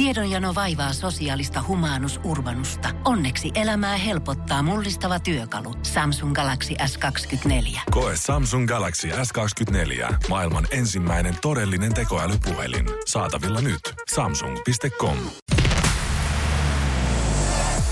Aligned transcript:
Tiedonjano 0.00 0.54
vaivaa 0.54 0.92
sosiaalista 0.92 1.64
humanus 1.68 2.20
urbanusta. 2.24 2.88
Onneksi 3.04 3.50
elämää 3.54 3.96
helpottaa 3.96 4.62
mullistava 4.62 5.18
työkalu. 5.20 5.74
Samsung 5.82 6.34
Galaxy 6.34 6.74
S24. 6.74 7.80
Koe 7.90 8.12
Samsung 8.16 8.68
Galaxy 8.68 9.08
S24. 9.08 10.14
Maailman 10.28 10.66
ensimmäinen 10.70 11.36
todellinen 11.42 11.94
tekoälypuhelin. 11.94 12.86
Saatavilla 13.06 13.60
nyt. 13.60 13.80
Samsung.com. 14.14 15.16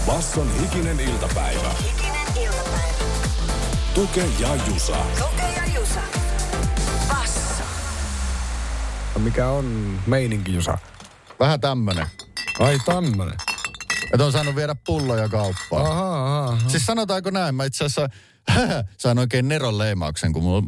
Basson 0.07 0.61
hikinen 0.61 1.01
iltapäivä. 1.01 1.71
Hikinen 1.83 2.45
iltapäivä. 2.45 3.05
Tuke 3.95 4.25
ja 4.41 4.49
Jusa. 4.73 4.97
Tuke 5.19 5.43
ja 5.57 5.75
Jusa. 5.75 6.01
Basso. 7.09 7.65
Mikä 9.19 9.49
on 9.49 9.99
meininki, 10.07 10.55
Jusa? 10.55 10.79
Vähän 11.41 11.61
tämmönen. 11.61 12.07
Ai 12.59 12.79
tämmönen. 12.87 13.35
Että 14.13 14.25
on 14.25 14.33
saanut 14.33 14.57
viedä 14.57 14.77
pulloja 14.87 15.29
kauppaan. 15.29 15.87
Aha, 15.87 16.25
aha. 16.25 16.45
aha. 16.45 16.69
Siis 16.69 16.87
sanotaanko 16.87 17.31
näin, 17.31 17.55
mä 17.55 17.65
itse 17.65 17.85
asiassa 17.85 18.09
sain 18.99 19.19
oikein 19.19 19.49
neron 19.49 19.79
leimauksen, 19.79 20.33
kun 20.33 20.43
mulla 20.43 20.63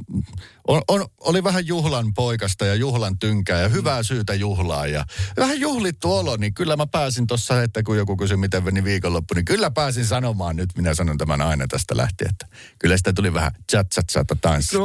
on, 0.68 0.82
on, 0.88 1.06
oli 1.20 1.44
vähän 1.44 1.66
juhlan 1.66 2.14
poikasta 2.14 2.66
ja 2.66 2.74
juhlan 2.74 3.18
tynkää 3.18 3.60
ja 3.60 3.68
hyvää 3.68 4.02
syytä 4.02 4.34
juhlaa 4.34 4.86
ja 4.86 5.04
vähän 5.36 5.60
juhlittu 5.60 6.12
olo, 6.12 6.36
niin 6.36 6.54
kyllä 6.54 6.76
mä 6.76 6.86
pääsin 6.86 7.26
tuossa, 7.26 7.62
että 7.62 7.82
kun 7.82 7.96
joku 7.96 8.16
kysyi, 8.16 8.36
miten 8.36 8.64
meni 8.64 8.84
viikonloppu, 8.84 9.34
niin 9.34 9.44
kyllä 9.44 9.70
pääsin 9.70 10.06
sanomaan 10.06 10.56
nyt, 10.56 10.70
minä 10.76 10.94
sanon 10.94 11.18
tämän 11.18 11.42
aina 11.42 11.66
tästä 11.68 11.96
lähtien, 11.96 12.30
että 12.30 12.46
kyllä 12.78 12.96
sitä 12.96 13.12
tuli 13.12 13.34
vähän 13.34 13.52
chat 13.72 13.86
chat 13.94 14.06
chat 14.06 14.26
tanssi. 14.40 14.76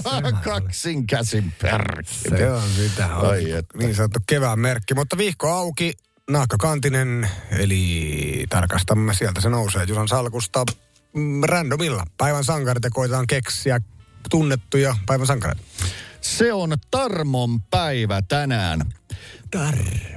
Kaksin 0.44 1.06
käsin 1.06 1.52
perkele. 1.62 2.38
Se 2.38 2.52
on 2.52 2.70
sitä. 2.76 3.16
On 3.16 3.30
Ai 3.30 3.50
että. 3.50 3.78
Niin 3.78 3.94
sanottu 3.94 4.20
kevään 4.26 4.58
merkki. 4.58 4.94
Mutta 4.94 5.18
vihko 5.18 5.48
auki, 5.52 5.92
naakkakantinen, 6.30 7.30
eli 7.50 8.46
tarkastamme 8.48 9.14
sieltä 9.14 9.40
se 9.40 9.48
nousee 9.48 9.84
Jusan 9.84 10.08
salkusta 10.08 10.64
randomilla. 11.42 12.04
Päivän 12.18 12.44
sankarit 12.44 12.84
ja 12.84 12.90
koitetaan 12.90 13.26
keksiä 13.26 13.80
tunnettuja 14.30 14.96
päivän 15.06 15.26
sankareita. 15.26 15.62
Se 16.20 16.52
on 16.52 16.76
Tarmon 16.90 17.60
päivä 17.62 18.22
tänään. 18.22 18.80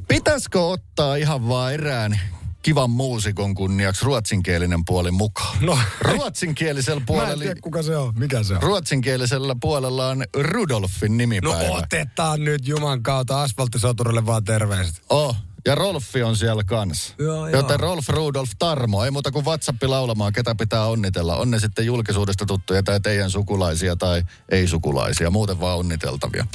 Pitäisikö 0.07 0.61
ottaa 0.61 1.15
ihan 1.15 1.47
vaan 1.47 1.73
erään 1.73 2.19
kivan 2.61 2.89
muusikon 2.89 3.55
kunniaksi 3.55 4.05
ruotsinkielinen 4.05 4.85
puoli 4.85 5.11
mukaan? 5.11 5.57
No. 5.61 5.79
Ruotsinkielisellä 6.01 6.99
Mä 6.99 7.01
en 7.01 7.05
puolella, 7.05 7.43
tiedä, 7.43 7.61
kuka 7.61 7.83
se 7.83 7.97
on. 7.97 8.13
Mikä 8.17 8.43
se 8.43 8.53
on? 8.53 8.63
ruotsinkielisellä 8.63 9.55
puolella 9.61 10.07
on 10.07 10.23
Rudolfin 10.35 11.11
No 11.11 11.17
nimipäivä. 11.17 11.71
otetaan 11.71 12.43
nyt 12.43 12.67
Juman 12.67 13.03
kautta 13.03 13.41
asfalttisoturille 13.41 14.25
vaan 14.25 14.43
terveiset. 14.43 15.01
Oh, 15.09 15.35
ja 15.65 15.75
Rolfi 15.75 16.23
on 16.23 16.35
siellä 16.35 16.63
kanssa. 16.63 17.13
Joo, 17.17 17.47
Joten 17.47 17.69
joo. 17.69 17.77
Rolf 17.77 18.09
Rudolf 18.09 18.49
Tarmo, 18.59 19.05
ei 19.05 19.11
muuta 19.11 19.31
kuin 19.31 19.45
WhatsApp 19.45 19.83
laulamaan, 19.83 20.33
ketä 20.33 20.55
pitää 20.55 20.85
onnitella. 20.85 21.35
On 21.35 21.51
ne 21.51 21.59
sitten 21.59 21.85
julkisuudesta 21.85 22.45
tuttuja 22.45 22.83
tai 22.83 22.99
teidän 22.99 23.29
sukulaisia 23.29 23.95
tai 23.95 24.23
ei-sukulaisia, 24.49 25.29
muuten 25.29 25.59
vaan 25.59 25.77
onniteltavia. 25.77 26.47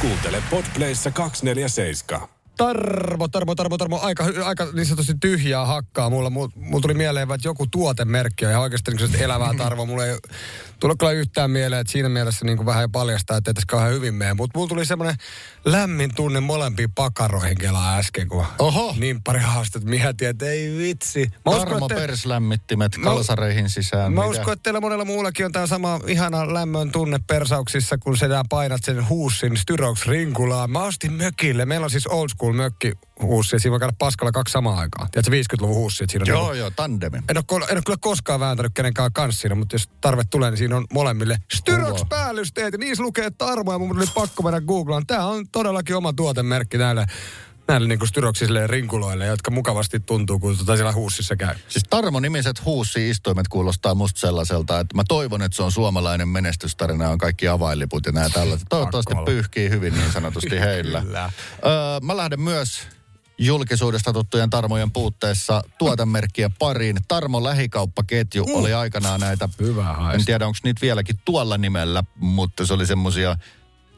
Kuuntele 0.00 0.42
Podplayssa 0.50 1.10
247. 1.10 2.33
Tarmo, 2.56 3.28
Tarmo, 3.28 3.54
Tarmo, 3.54 3.78
Tarmo, 3.78 3.98
aika, 4.02 4.24
aika 4.44 4.66
niin 4.72 4.86
sanotusti 4.86 5.14
tyhjää 5.20 5.66
hakkaa 5.66 6.10
mulla. 6.10 6.30
Mulla, 6.30 6.80
tuli 6.82 6.94
mieleen, 6.94 7.30
että 7.34 7.48
joku 7.48 7.66
tuotemerkki 7.66 8.44
on 8.44 8.50
ihan 8.50 8.62
oikeasti 8.62 8.90
niin 8.90 9.22
elävää 9.22 9.50
Tarmo. 9.58 9.86
Mulla 9.86 10.06
ei 10.06 10.18
tullut 10.80 10.98
kyllä 10.98 11.12
yhtään 11.12 11.50
mieleen, 11.50 11.80
että 11.80 11.92
siinä 11.92 12.08
mielessä 12.08 12.44
niin 12.46 12.56
kuin 12.56 12.66
vähän 12.66 12.92
paljastaa, 12.92 13.36
että 13.36 13.50
ei 13.50 13.54
tässä 13.54 13.66
kauhean 13.68 13.92
hyvin 13.92 14.14
mene. 14.14 14.34
Mutta 14.34 14.58
mulla 14.58 14.68
tuli 14.68 14.86
semmoinen 14.86 15.16
lämmin 15.64 16.14
tunne 16.14 16.40
molempiin 16.40 16.92
pakaroihin 16.92 17.58
kelaa 17.58 17.96
äsken, 17.96 18.28
kun 18.28 18.46
Oho. 18.58 18.94
niin 18.98 19.22
pari 19.22 19.40
haastetta 19.40 19.88
mietin, 19.88 20.28
että 20.28 20.46
ei 20.46 20.78
vitsi. 20.78 21.30
Mä 21.44 21.52
uskon, 21.52 21.68
Tarmo 21.68 21.86
että- 21.86 21.94
perslämmittimet 22.00 22.96
Mä- 22.96 23.04
kalsareihin 23.04 23.70
sisään. 23.70 24.12
Mä 24.12 24.20
Mitä? 24.20 24.30
uskon, 24.30 24.52
että 24.52 24.62
teillä 24.62 24.80
monella 24.80 25.04
muullakin 25.04 25.46
on 25.46 25.52
tämä 25.52 25.66
sama 25.66 26.00
ihana 26.06 26.54
lämmön 26.54 26.90
tunne 26.90 27.18
persauksissa, 27.26 27.98
kun 27.98 28.16
sä 28.16 28.26
painat 28.48 28.84
sen 28.84 29.08
huussin 29.08 29.56
Styrox 29.56 30.06
rinkulaan. 30.06 30.70
Mä 30.70 30.82
ostin 30.82 31.12
mökille. 31.12 31.64
Meillä 31.66 31.84
on 31.84 31.90
siis 31.90 32.06
old 32.06 32.28
school 32.28 32.43
mökki 32.52 32.92
huussi 33.22 33.56
ja 33.56 33.60
siinä 33.60 33.70
voi 33.70 33.80
käydä 33.80 33.94
paskalla 33.98 34.32
kaksi 34.32 34.52
samaa 34.52 34.78
aikaa. 34.78 35.08
Tiedätkö 35.12 35.56
50-luvun 35.56 35.76
huussi, 35.76 36.04
että 36.04 36.12
siinä 36.12 36.22
on 36.22 36.26
Joo, 36.28 36.42
niinku- 36.42 36.54
joo, 36.58 36.70
tandemi. 36.70 37.18
en 37.28 37.36
ole, 37.50 37.64
en 37.70 37.76
ole 37.76 37.82
kyllä 37.86 37.98
koskaan 38.00 38.40
vääntänyt 38.40 38.72
kenenkään 38.74 39.12
kanssa 39.12 39.40
siinä, 39.40 39.54
mutta 39.54 39.74
jos 39.74 39.88
tarve 40.00 40.22
tulee, 40.30 40.50
niin 40.50 40.58
siinä 40.58 40.76
on 40.76 40.84
molemmille 40.92 41.36
Styrox 41.54 42.02
päällysteet 42.08 42.72
ja 42.72 42.78
niissä 42.78 43.02
lukee 43.02 43.30
Tarmo 43.30 43.72
ja 43.72 43.78
mun 43.78 43.96
oli 43.96 44.06
pakko 44.14 44.42
mennä 44.42 44.60
googlaan. 44.60 45.06
Tämä 45.06 45.26
on 45.26 45.46
todellakin 45.52 45.96
oma 45.96 46.12
tuotemerkki 46.12 46.78
näille, 46.78 47.06
näille 47.68 47.88
niin 47.88 48.06
Styroxisille 48.08 48.66
rinkuloille, 48.66 49.26
jotka 49.26 49.50
mukavasti 49.50 50.00
tuntuu, 50.00 50.38
kun 50.38 50.58
tota 50.58 50.76
siellä 50.76 50.92
huussissa 50.92 51.36
käy. 51.36 51.54
Siis 51.68 51.84
Tarmo-nimiset 51.90 52.64
huussi-istuimet 52.64 53.48
kuulostaa 53.48 53.94
musta 53.94 54.20
sellaiselta, 54.20 54.80
että 54.80 54.96
mä 54.96 55.02
toivon, 55.08 55.42
että 55.42 55.56
se 55.56 55.62
on 55.62 55.72
suomalainen 55.72 56.28
menestystarina, 56.28 57.08
on 57.08 57.18
kaikki 57.18 57.48
avainliput 57.48 58.06
ja 58.06 58.12
nämä 58.12 58.28
tällaiset. 58.30 58.66
Toivottavasti 58.68 59.14
pyyhkii 59.24 59.70
hyvin 59.70 59.94
niin 59.94 60.12
sanotusti 60.12 60.60
heillä. 60.66 61.02
Öö, 61.02 61.22
mä 62.02 62.16
lähden 62.16 62.40
myös 62.40 62.82
julkisuudesta 63.38 64.12
tuttujen 64.12 64.50
Tarmojen 64.50 64.90
puutteessa 64.90 65.62
tuotemerkkien 65.78 66.52
pariin. 66.58 66.96
Tarmo 67.08 67.44
lähikauppaketju 67.44 68.44
oli 68.52 68.72
aikanaan 68.74 69.20
näitä, 69.20 69.48
Hyvä 69.60 69.84
haista. 69.84 70.14
en 70.14 70.24
tiedä 70.24 70.46
onko 70.46 70.58
niitä 70.64 70.80
vieläkin 70.80 71.16
tuolla 71.24 71.58
nimellä, 71.58 72.04
mutta 72.16 72.66
se 72.66 72.74
oli 72.74 72.86
semmosia 72.86 73.36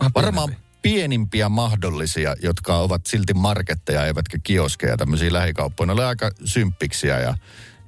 Ah, 0.01 0.11
varmaan. 0.15 0.57
Pienimpiä 0.95 1.49
mahdollisia, 1.49 2.35
jotka 2.43 2.77
ovat 2.77 3.07
silti 3.07 3.35
marketteja 3.35 4.07
eivätkä 4.07 4.39
kioskeja, 4.43 4.97
tämmöisiä 4.97 5.33
lähikauppoja. 5.33 5.87
Ne 5.87 5.93
oli 5.93 6.05
aika 6.05 6.31
symppiksiä 6.45 7.21
ja, 7.21 7.35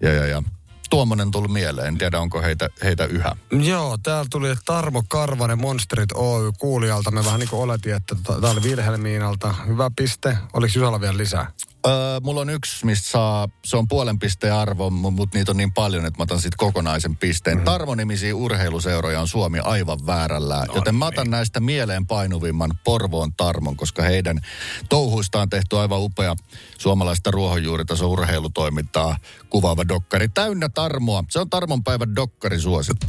ja, 0.02 0.12
ja, 0.12 0.26
ja 0.26 0.42
tuommoinen 0.90 1.30
tuli 1.30 1.48
mieleen. 1.48 1.88
En 1.88 1.98
tiedä, 1.98 2.20
onko 2.20 2.42
heitä, 2.42 2.68
heitä 2.84 3.04
yhä. 3.04 3.36
Joo, 3.64 3.98
täällä 4.02 4.26
tuli 4.30 4.54
Tarmo 4.64 5.02
Karvanen 5.08 5.60
Monsterit 5.60 6.12
Oy 6.14 6.52
kuulijalta. 6.58 7.10
Me 7.10 7.24
vähän 7.24 7.40
niin 7.40 7.50
kuin 7.50 7.62
oletin, 7.62 7.94
että 7.94 8.16
tämä 8.24 8.50
oli 8.50 8.62
Vilhelmiinalta. 8.62 9.54
Hyvä 9.66 9.90
piste. 9.96 10.38
Oliko 10.52 10.72
Jusalla 10.76 11.00
vielä 11.00 11.16
lisää? 11.16 11.50
Öö, 11.86 12.20
mulla 12.22 12.40
on 12.40 12.50
yksi, 12.50 12.86
mistä 12.86 13.10
saa, 13.10 13.48
se 13.64 13.76
on 13.76 13.88
puolen 13.88 14.18
pisteen 14.18 14.54
arvo, 14.54 14.90
mutta 14.90 15.38
niitä 15.38 15.52
on 15.52 15.56
niin 15.56 15.72
paljon, 15.72 16.06
että 16.06 16.18
mä 16.18 16.22
otan 16.22 16.40
siitä 16.40 16.56
kokonaisen 16.58 17.16
pisteen. 17.16 17.58
Mm. 17.58 17.64
Tarmo-nimisiä 17.64 18.34
urheiluseuroja 18.34 19.20
on 19.20 19.28
Suomi 19.28 19.58
aivan 19.58 19.98
väärällä, 20.06 20.64
no, 20.68 20.74
joten 20.74 20.94
mä 20.94 21.06
otan 21.06 21.30
näistä 21.30 21.60
mieleen 21.60 22.06
painuvimman 22.06 22.70
Porvoon 22.84 23.32
Tarmon, 23.36 23.76
koska 23.76 24.02
heidän 24.02 24.40
touhuistaan 24.88 25.42
on 25.42 25.50
tehty 25.50 25.78
aivan 25.78 26.00
upea 26.02 26.36
suomalaista 26.78 27.30
ruohonjuuritaso 27.30 28.10
urheilutoimintaa 28.10 29.16
kuvaava 29.50 29.88
dokkari. 29.88 30.28
Täynnä 30.28 30.68
Tarmoa. 30.68 31.24
Se 31.30 31.40
on 31.40 31.50
Tarmon 31.50 31.84
päivän 31.84 32.16
dokkari 32.16 32.60
suosittu. 32.60 33.06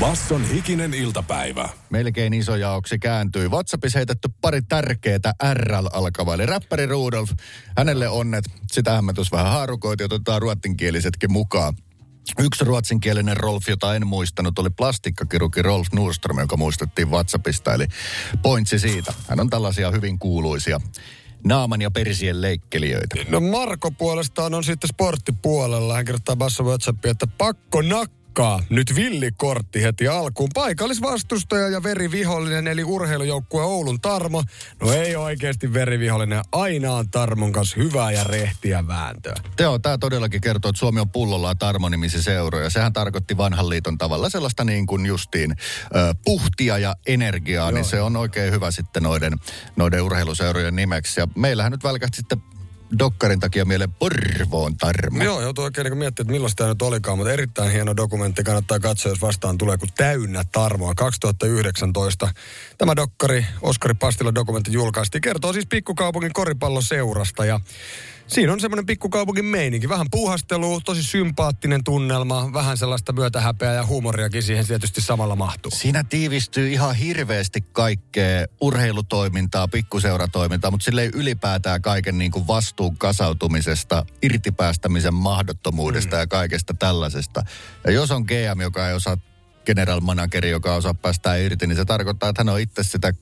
Basson 0.00 0.48
hikinen 0.48 0.94
iltapäivä. 0.94 1.68
Melkein 1.90 2.34
isojaoksi 2.34 2.98
kääntyi. 2.98 3.48
WhatsAppissa 3.48 3.98
heitetty 3.98 4.28
pari 4.40 4.62
tärkeää 4.62 5.32
RL 5.54 5.86
alkavaa. 5.92 6.34
Eli 6.34 6.46
räppäri 6.46 6.86
Rudolf, 6.86 7.30
hänelle 7.76 8.08
onnet. 8.08 8.44
Sitähän 8.72 9.04
me 9.04 9.12
tuossa 9.12 9.36
vähän 9.36 9.52
haarukoitiin, 9.52 10.04
otetaan 10.04 10.42
ruotsinkielisetkin 10.42 11.32
mukaan. 11.32 11.74
Yksi 12.38 12.64
ruotsinkielinen 12.64 13.36
Rolf, 13.36 13.68
jota 13.68 13.94
en 13.94 14.06
muistanut, 14.06 14.58
oli 14.58 14.70
plastikkakirurgi 14.70 15.62
Rolf 15.62 15.86
Nordström, 15.92 16.38
joka 16.38 16.56
muistettiin 16.56 17.10
WhatsAppista. 17.10 17.74
Eli 17.74 17.86
pointsi 18.42 18.78
siitä. 18.78 19.12
Hän 19.28 19.40
on 19.40 19.50
tällaisia 19.50 19.90
hyvin 19.90 20.18
kuuluisia 20.18 20.80
naaman 21.44 21.82
ja 21.82 21.90
persien 21.90 22.42
leikkelijöitä. 22.42 23.16
No 23.28 23.40
Marko 23.40 23.90
puolestaan 23.90 24.54
on 24.54 24.64
sitten 24.64 24.88
sporttipuolella. 24.88 25.94
Hän 25.94 26.04
kirjoittaa 26.04 26.36
Bassa 26.36 26.62
WhatsAppia, 26.64 27.10
että 27.10 27.26
pakko 27.26 27.82
nakkaa. 27.82 28.25
Nyt 28.70 28.94
villikortti 28.94 29.82
heti 29.82 30.08
alkuun. 30.08 30.48
Paikallisvastustaja 30.54 31.68
ja 31.68 31.82
verivihollinen 31.82 32.66
eli 32.68 32.84
urheilujoukkue 32.84 33.62
Oulun 33.62 34.00
Tarmo. 34.00 34.42
No 34.80 34.92
ei 34.92 35.16
oikeasti 35.16 35.72
verivihollinen. 35.72 36.42
Aina 36.52 36.92
on 36.92 37.10
Tarmon 37.10 37.52
kanssa 37.52 37.76
hyvää 37.76 38.12
ja 38.12 38.24
rehtiä 38.24 38.86
vääntöä. 38.86 39.34
Joo, 39.58 39.78
tämä 39.78 39.98
todellakin 39.98 40.40
kertoo, 40.40 40.68
että 40.68 40.78
Suomi 40.78 41.00
on 41.00 41.10
pullollaan 41.10 41.58
Tarmo-nimisiä 41.58 42.22
seuroja. 42.22 42.70
Sehän 42.70 42.92
tarkoitti 42.92 43.36
vanhan 43.36 43.68
liiton 43.68 43.98
tavalla 43.98 44.30
sellaista 44.30 44.64
niin 44.64 44.86
kuin 44.86 45.06
justiin 45.06 45.50
ö, 45.50 46.14
puhtia 46.24 46.78
ja 46.78 46.94
energiaa, 47.06 47.70
niin 47.70 47.84
se 47.84 48.00
on 48.00 48.16
oikein 48.16 48.52
hyvä 48.52 48.70
sitten 48.70 49.02
noiden, 49.02 49.32
noiden 49.76 50.02
urheiluseurojen 50.02 50.76
nimeksi. 50.76 51.20
Ja 51.20 51.28
meillähän 51.34 51.72
nyt 51.72 51.84
välkähti 51.84 52.16
sitten 52.16 52.42
Dokkarin 52.98 53.40
takia 53.40 53.64
mieleen 53.64 53.92
Porvoon 53.92 54.76
Tarmo. 54.76 55.24
Joo, 55.24 55.40
joutuu 55.40 55.64
oikein 55.64 55.84
niin 55.84 55.98
miettimään, 55.98 56.26
että 56.26 56.32
millaista 56.32 56.56
tämä 56.56 56.68
nyt 56.68 56.82
olikaan, 56.82 57.18
mutta 57.18 57.32
erittäin 57.32 57.72
hieno 57.72 57.96
dokumentti. 57.96 58.44
Kannattaa 58.44 58.78
katsoa, 58.78 59.12
jos 59.12 59.20
vastaan 59.20 59.58
tulee 59.58 59.78
kuin 59.78 59.90
täynnä 59.96 60.44
tarmoa. 60.52 60.94
2019 60.94 62.28
tämä 62.78 62.96
dokkari, 62.96 63.46
Oskari 63.62 63.94
Pastila 63.94 64.34
dokumentti 64.34 64.72
julkaistiin. 64.72 65.22
Kertoo 65.22 65.52
siis 65.52 65.66
pikkukaupungin 65.66 66.32
koripalloseurasta 66.32 67.44
ja 67.44 67.60
Siinä 68.26 68.52
on 68.52 68.60
semmoinen 68.60 68.86
pikkukaupungin 68.86 69.44
meininki. 69.44 69.88
Vähän 69.88 70.06
puuhastelua, 70.10 70.80
tosi 70.84 71.02
sympaattinen 71.02 71.84
tunnelma, 71.84 72.52
vähän 72.52 72.76
sellaista 72.76 73.12
myötähäpeää 73.12 73.74
ja 73.74 73.86
huumoriakin 73.86 74.42
siihen 74.42 74.66
tietysti 74.66 75.00
samalla 75.00 75.36
mahtuu. 75.36 75.70
Siinä 75.70 76.04
tiivistyy 76.04 76.72
ihan 76.72 76.94
hirveästi 76.94 77.60
kaikkea 77.72 78.46
urheilutoimintaa, 78.60 79.68
pikkuseuratoimintaa, 79.68 80.70
mutta 80.70 80.84
sille 80.84 81.02
ei 81.02 81.10
ylipäätään 81.14 81.82
kaiken 81.82 82.18
niin 82.18 82.30
kuin 82.30 82.46
vastuun 82.46 82.98
kasautumisesta, 82.98 84.06
irtipäästämisen 84.22 85.14
mahdottomuudesta 85.14 86.16
mm. 86.16 86.20
ja 86.20 86.26
kaikesta 86.26 86.74
tällaisesta. 86.74 87.42
Ja 87.84 87.92
jos 87.92 88.10
on 88.10 88.22
GM, 88.22 88.60
joka 88.60 88.88
ei 88.88 88.94
osaa 88.94 89.16
general 89.66 90.00
manageri, 90.00 90.50
joka 90.50 90.74
osaa 90.74 90.94
päästää 90.94 91.36
irti, 91.36 91.66
niin 91.66 91.76
se 91.76 91.84
tarkoittaa, 91.84 92.28
että 92.28 92.40
hän 92.40 92.48
on 92.48 92.60
itse 92.60 92.82
sitä 92.82 93.12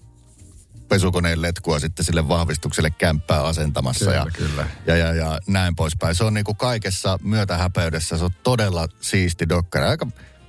pesukoneen 0.89 1.43
letkua 1.43 1.79
sitten 1.79 2.05
sille 2.05 2.29
vahvistukselle 2.29 2.91
kämppää 2.91 3.43
asentamassa 3.45 4.05
Kyllä, 4.05 4.17
ja, 4.17 4.27
kyllä. 4.33 4.67
Ja, 4.87 4.97
ja, 4.97 5.15
ja 5.15 5.39
näin 5.47 5.77
poispäin. 5.77 6.15
Se 6.15 6.25
on 6.25 6.35
niin 6.35 6.45
kuin 6.45 6.57
kaikessa 6.57 7.19
myötähäpeydessä, 7.23 8.19
se 8.19 8.25
on 8.25 8.31
todella 8.43 8.89
siisti 9.01 9.49
dokkari. 9.49 9.85
Aika, 9.85 10.07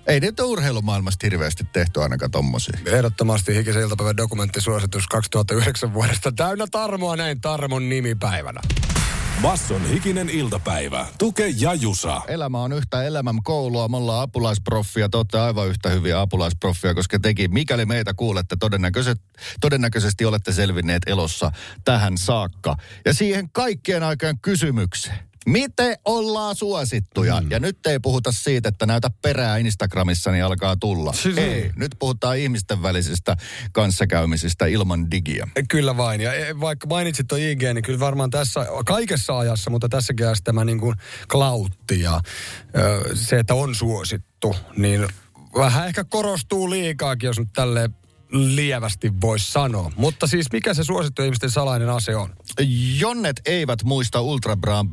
ei 0.07 0.19
niitä 0.19 0.43
urheilumaailmasta 0.43 1.27
hirveästi 1.27 1.63
tehty 1.73 2.01
ainakaan 2.01 2.31
tommosia. 2.31 2.79
Ehdottomasti 2.85 3.55
Hikisen 3.55 3.81
iltapäivän 3.81 4.17
dokumenttisuositus 4.17 5.07
2009 5.07 5.93
vuodesta. 5.93 6.31
Täynnä 6.31 6.65
tarmoa 6.71 7.15
näin 7.15 7.41
Tarmon 7.41 7.89
nimipäivänä. 7.89 8.61
Basson 9.41 9.89
hikinen 9.89 10.29
iltapäivä. 10.29 11.05
Tuke 11.17 11.47
ja 11.57 11.73
Jusa. 11.73 12.21
Elämä 12.27 12.61
on 12.61 12.73
yhtä 12.73 13.03
elämän 13.03 13.43
koulua. 13.43 13.87
Me 13.87 13.97
ollaan 13.97 14.21
apulaisproffia. 14.21 15.09
Te 15.09 15.17
olette 15.17 15.39
aivan 15.39 15.67
yhtä 15.67 15.89
hyviä 15.89 16.21
apulaisproffia, 16.21 16.93
koska 16.93 17.19
tekin, 17.19 17.53
mikäli 17.53 17.85
meitä 17.85 18.13
kuulette, 18.13 18.55
todennäköisesti, 18.59 19.23
todennäköisesti 19.61 20.25
olette 20.25 20.51
selvinneet 20.51 21.03
elossa 21.07 21.51
tähän 21.85 22.17
saakka. 22.17 22.75
Ja 23.05 23.13
siihen 23.13 23.49
kaikkien 23.49 24.03
aikaan 24.03 24.39
kysymykseen. 24.41 25.19
Miten 25.45 25.97
ollaan 26.05 26.55
suosittuja? 26.55 27.41
Mm. 27.41 27.51
Ja 27.51 27.59
nyt 27.59 27.85
ei 27.85 27.99
puhuta 27.99 28.31
siitä, 28.31 28.69
että 28.69 28.85
näytä 28.85 29.09
perää 29.21 29.57
Instagramissa, 29.57 30.31
niin 30.31 30.43
alkaa 30.43 30.75
tulla. 30.75 31.13
Siis- 31.13 31.37
ei, 31.37 31.71
nyt 31.75 31.95
puhutaan 31.99 32.37
ihmisten 32.37 32.81
välisistä 32.81 33.37
kanssakäymisistä 33.71 34.65
ilman 34.65 35.11
digiä. 35.11 35.47
Kyllä 35.69 35.97
vain. 35.97 36.21
Ja 36.21 36.33
e, 36.33 36.59
vaikka 36.59 36.87
mainitsit 36.87 37.27
tuon 37.27 37.41
IG, 37.41 37.61
niin 37.61 37.83
kyllä 37.83 37.99
varmaan 37.99 38.29
tässä, 38.29 38.65
kaikessa 38.85 39.39
ajassa, 39.39 39.69
mutta 39.69 39.89
tässäkin 39.89 40.25
ajassa 40.25 40.43
tämä 40.43 40.65
niin 40.65 40.79
kuin 40.79 40.95
klautti 41.27 41.99
ja 41.99 42.21
se, 43.13 43.39
että 43.39 43.53
on 43.53 43.75
suosittu, 43.75 44.55
niin 44.77 45.07
vähän 45.57 45.87
ehkä 45.87 46.03
korostuu 46.03 46.69
liikaakin, 46.69 47.27
jos 47.27 47.39
nyt 47.39 47.53
tälleen 47.53 47.95
lievästi 48.31 49.21
voisi 49.21 49.51
sanoa. 49.51 49.91
Mutta 49.95 50.27
siis 50.27 50.51
mikä 50.51 50.73
se 50.73 50.83
suosittu 50.83 51.21
ihmisten 51.21 51.51
salainen 51.51 51.89
ase 51.89 52.15
on? 52.15 52.35
Jonnet 52.99 53.41
eivät 53.45 53.83
muista 53.83 54.21
Ultra 54.21 54.55
Braan 54.55 54.89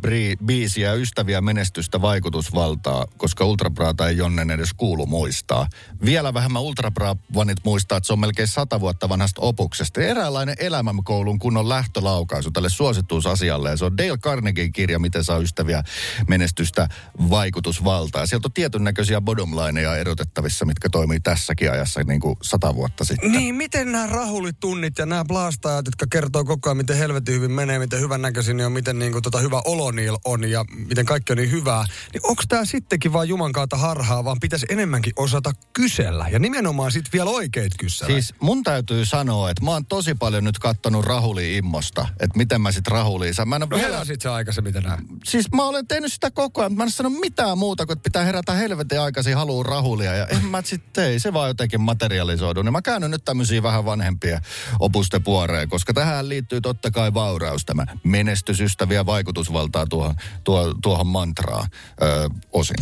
biisiä 0.46 0.92
ystäviä 0.92 1.40
menestystä 1.40 2.02
vaikutusvaltaa, 2.02 3.06
koska 3.16 3.44
Ultra 3.44 3.70
Braata 3.70 4.08
ei 4.08 4.16
Jonnen 4.16 4.50
edes 4.50 4.74
kuulu 4.74 5.06
muistaa. 5.06 5.66
Vielä 6.04 6.34
vähemmän 6.34 6.62
Ultra 6.62 6.90
Braa-vanit 6.90 7.64
muistaa, 7.64 7.98
että 7.98 8.06
se 8.06 8.12
on 8.12 8.20
melkein 8.20 8.48
sata 8.48 8.80
vuotta 8.80 9.08
vanhasta 9.08 9.42
opuksesta. 9.42 10.00
Eräänlainen 10.00 10.56
elämänkoulun 10.58 11.38
kunnon 11.38 11.68
lähtölaukaisu 11.68 12.50
tälle 12.50 12.70
suosituusasialle. 12.70 13.70
Ja 13.70 13.76
se 13.76 13.84
on 13.84 13.96
Dale 13.96 14.18
Carnegien 14.18 14.72
kirja, 14.72 14.98
miten 14.98 15.24
saa 15.24 15.38
ystäviä 15.38 15.82
menestystä 16.28 16.88
vaikutusvaltaa. 17.30 18.26
Sieltä 18.26 18.48
on 18.48 18.52
tietyn 18.52 18.84
näköisiä 18.84 19.20
bottomlineja 19.20 19.96
erotettavissa, 19.96 20.64
mitkä 20.64 20.88
toimii 20.88 21.20
tässäkin 21.20 21.72
ajassa 21.72 22.02
niin 22.02 22.20
kuin 22.20 22.36
sata 22.42 22.74
vuotta 22.74 23.04
sitten. 23.04 23.31
Niin, 23.32 23.54
miten 23.54 23.92
nämä 23.92 24.06
rahulitunnit 24.06 24.98
ja 24.98 25.06
nämä 25.06 25.24
blastajat, 25.24 25.86
jotka 25.86 26.06
kertoo 26.10 26.44
koko 26.44 26.68
ajan, 26.68 26.76
miten 26.76 26.96
helvetin 26.96 27.34
hyvin 27.34 27.50
menee, 27.52 27.78
miten 27.78 28.00
hyvän 28.00 28.22
näköisin 28.22 28.60
on, 28.60 28.72
miten 28.72 28.98
niin 28.98 29.12
kuin, 29.12 29.22
tota, 29.22 29.38
hyvä 29.38 29.62
olo 29.64 29.90
niillä 29.90 30.18
on 30.24 30.50
ja 30.50 30.64
miten 30.88 31.06
kaikki 31.06 31.32
on 31.32 31.36
niin 31.36 31.50
hyvää. 31.50 31.84
Niin 32.12 32.20
onko 32.24 32.42
tämä 32.48 32.64
sittenkin 32.64 33.12
vaan 33.12 33.28
Juman 33.28 33.52
kautta 33.52 33.76
harhaa, 33.76 34.24
vaan 34.24 34.40
pitäisi 34.40 34.66
enemmänkin 34.68 35.12
osata 35.16 35.52
kysellä. 35.72 36.28
Ja 36.28 36.38
nimenomaan 36.38 36.92
sitten 36.92 37.12
vielä 37.12 37.30
oikeit 37.30 37.72
kysellä. 37.78 38.12
Siis 38.12 38.34
mun 38.40 38.62
täytyy 38.62 39.04
sanoa, 39.04 39.50
että 39.50 39.64
mä 39.64 39.70
oon 39.70 39.86
tosi 39.86 40.14
paljon 40.14 40.44
nyt 40.44 40.58
kattonut 40.58 41.04
Rahuli 41.04 41.56
Immosta, 41.56 42.08
että 42.20 42.38
miten 42.38 42.60
mä 42.60 42.72
sit 42.72 42.88
Rahuliin 42.88 43.34
saan. 43.34 43.48
Mä 43.48 43.56
en 43.56 43.60
no 43.60 43.70
vielä- 43.70 44.04
sit 44.04 44.20
se 44.20 44.28
aikaisemmin 44.28 44.72
tänään. 44.72 45.04
siis 45.24 45.52
mä 45.52 45.64
olen 45.64 45.86
tehnyt 45.86 46.12
sitä 46.12 46.30
koko 46.30 46.60
ajan, 46.60 46.72
mutta 46.72 46.82
mä 46.82 46.84
en 46.84 46.90
sano 46.90 47.10
mitään 47.10 47.58
muuta 47.58 47.86
kuin, 47.86 47.94
että 47.96 48.02
pitää 48.04 48.24
herätä 48.24 48.52
helvetin 48.52 49.00
aikaisin 49.00 49.36
haluun 49.36 49.66
rahulia. 49.66 50.14
Ja 50.14 50.26
en 50.26 50.44
mä 50.44 50.62
sit 50.64 50.92
tee, 50.92 51.18
se 51.18 51.32
vaan 51.32 51.48
jotenkin 51.48 51.80
materialisoidu. 51.80 52.62
Niin 52.62 52.72
mä 52.72 52.82
käännyn 52.82 53.10
nyt 53.12 53.24
tämmöisiä 53.24 53.62
vähän 53.62 53.84
vanhempia 53.84 54.40
opustepuoreja, 54.78 55.66
koska 55.66 55.92
tähän 55.92 56.28
liittyy 56.28 56.60
totta 56.60 56.90
kai 56.90 57.14
vauraus, 57.14 57.64
tämä 57.64 57.86
menestysystäviä 58.04 59.06
vaikutusvaltaa 59.06 59.86
tuohon, 59.86 60.14
tuo, 60.44 60.74
tuohon 60.82 61.06
mantraa 61.06 61.66
ö, 62.02 62.30
osin. 62.52 62.76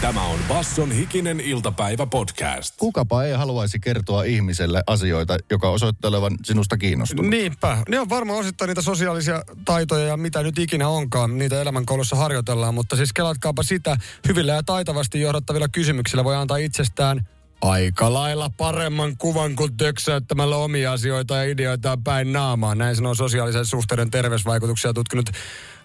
Tämä 0.00 0.22
on 0.22 0.38
Basson 0.48 0.92
hikinen 0.92 1.40
iltapäivä 1.40 2.06
podcast. 2.06 2.74
Kukapa 2.76 3.24
ei 3.24 3.32
haluaisi 3.32 3.80
kertoa 3.80 4.22
ihmiselle 4.24 4.82
asioita, 4.86 5.36
joka 5.50 5.68
osoittelevan 5.68 6.36
sinusta 6.44 6.76
kiinnostunut. 6.76 7.30
Niinpä. 7.30 7.78
Ne 7.88 8.00
on 8.00 8.08
varmaan 8.08 8.38
osittain 8.38 8.68
niitä 8.68 8.82
sosiaalisia 8.82 9.42
taitoja 9.64 10.06
ja 10.06 10.16
mitä 10.16 10.42
nyt 10.42 10.58
ikinä 10.58 10.88
onkaan. 10.88 11.38
Niitä 11.38 11.60
elämänkoulussa 11.62 12.16
harjoitellaan, 12.16 12.74
mutta 12.74 12.96
siis 12.96 13.12
kelatkaapa 13.12 13.62
sitä. 13.62 13.96
Hyvillä 14.28 14.52
ja 14.52 14.62
taitavasti 14.62 15.20
johdattavilla 15.20 15.68
kysymyksillä 15.68 16.24
voi 16.24 16.36
antaa 16.36 16.56
itsestään 16.56 17.28
aika 17.60 18.12
lailla 18.12 18.50
paremman 18.56 19.16
kuvan 19.16 19.56
kuin 19.56 19.76
töksäyttämällä 19.76 20.56
omia 20.56 20.92
asioita 20.92 21.36
ja 21.36 21.44
ideoita 21.44 21.98
päin 22.04 22.32
naamaan. 22.32 22.78
Näin 22.78 22.96
sanoo 22.96 23.14
sosiaalisen 23.14 23.66
suhteiden 23.66 24.10
terveysvaikutuksia 24.10 24.92
tutkinut 24.92 25.30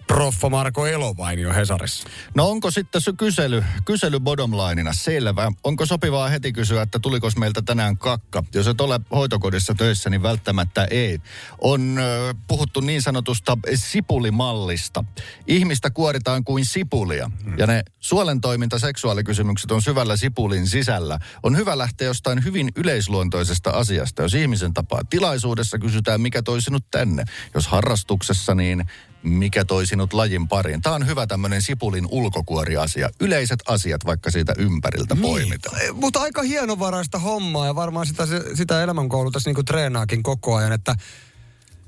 proffa 0.07 0.49
Marko 0.49 0.87
Elovainio 0.87 1.53
Hesarissa. 1.53 2.09
No 2.35 2.49
onko 2.49 2.71
sitten 2.71 3.01
se 3.01 3.13
kysely, 3.17 3.63
kysely 3.85 4.19
bottomlineina 4.19 4.93
selvä? 4.93 5.51
Onko 5.63 5.85
sopivaa 5.85 6.29
heti 6.29 6.53
kysyä, 6.53 6.81
että 6.81 6.99
tuliko 6.99 7.29
meiltä 7.37 7.61
tänään 7.61 7.97
kakka? 7.97 8.43
Jos 8.53 8.67
et 8.67 8.81
ole 8.81 8.99
hoitokodissa 9.11 9.75
töissä, 9.75 10.09
niin 10.09 10.23
välttämättä 10.23 10.87
ei. 10.91 11.19
On 11.61 11.97
ö, 11.97 12.33
puhuttu 12.47 12.79
niin 12.79 13.01
sanotusta 13.01 13.57
sipulimallista. 13.75 15.03
Ihmistä 15.47 15.89
kuoritaan 15.89 16.43
kuin 16.43 16.65
sipulia. 16.65 17.31
Ja 17.57 17.67
ne 17.67 17.83
suolen 17.99 18.41
toiminta 18.41 18.79
seksuaalikysymykset 18.79 19.71
on 19.71 19.81
syvällä 19.81 20.17
sipulin 20.17 20.67
sisällä. 20.67 21.19
On 21.43 21.57
hyvä 21.57 21.77
lähteä 21.77 22.07
jostain 22.07 22.43
hyvin 22.43 22.71
yleisluontoisesta 22.75 23.69
asiasta. 23.69 24.21
Jos 24.21 24.33
ihmisen 24.33 24.73
tapaa 24.73 25.01
tilaisuudessa, 25.09 25.79
kysytään 25.79 26.21
mikä 26.21 26.41
toi 26.41 26.61
sinut 26.61 26.85
tänne. 26.91 27.23
Jos 27.53 27.67
harrastuksessa, 27.67 28.55
niin 28.55 28.85
mikä 29.25 29.65
toi 29.65 29.87
sinut 29.87 30.13
lajin 30.13 30.47
pariin. 30.47 30.81
Tämä 30.81 30.95
on 30.95 31.07
hyvä 31.07 31.27
tämmöinen 31.27 31.61
sipulin 31.61 32.07
ulkokuoriasia. 32.09 33.09
Yleiset 33.19 33.59
asiat, 33.67 34.05
vaikka 34.05 34.31
siitä 34.31 34.53
ympäriltä 34.57 35.15
poimitaan. 35.21 35.81
Eh, 35.81 35.93
Mutta 35.93 36.19
aika 36.21 36.41
hienovaraista 36.41 37.19
hommaa 37.19 37.65
ja 37.65 37.75
varmaan 37.75 38.05
sitä, 38.05 38.23
sitä 38.53 38.83
elämänkoulu 38.83 39.31
tässä 39.31 39.49
niinku 39.49 39.63
treenaakin 39.63 40.23
koko 40.23 40.55
ajan, 40.55 40.71
että 40.71 40.95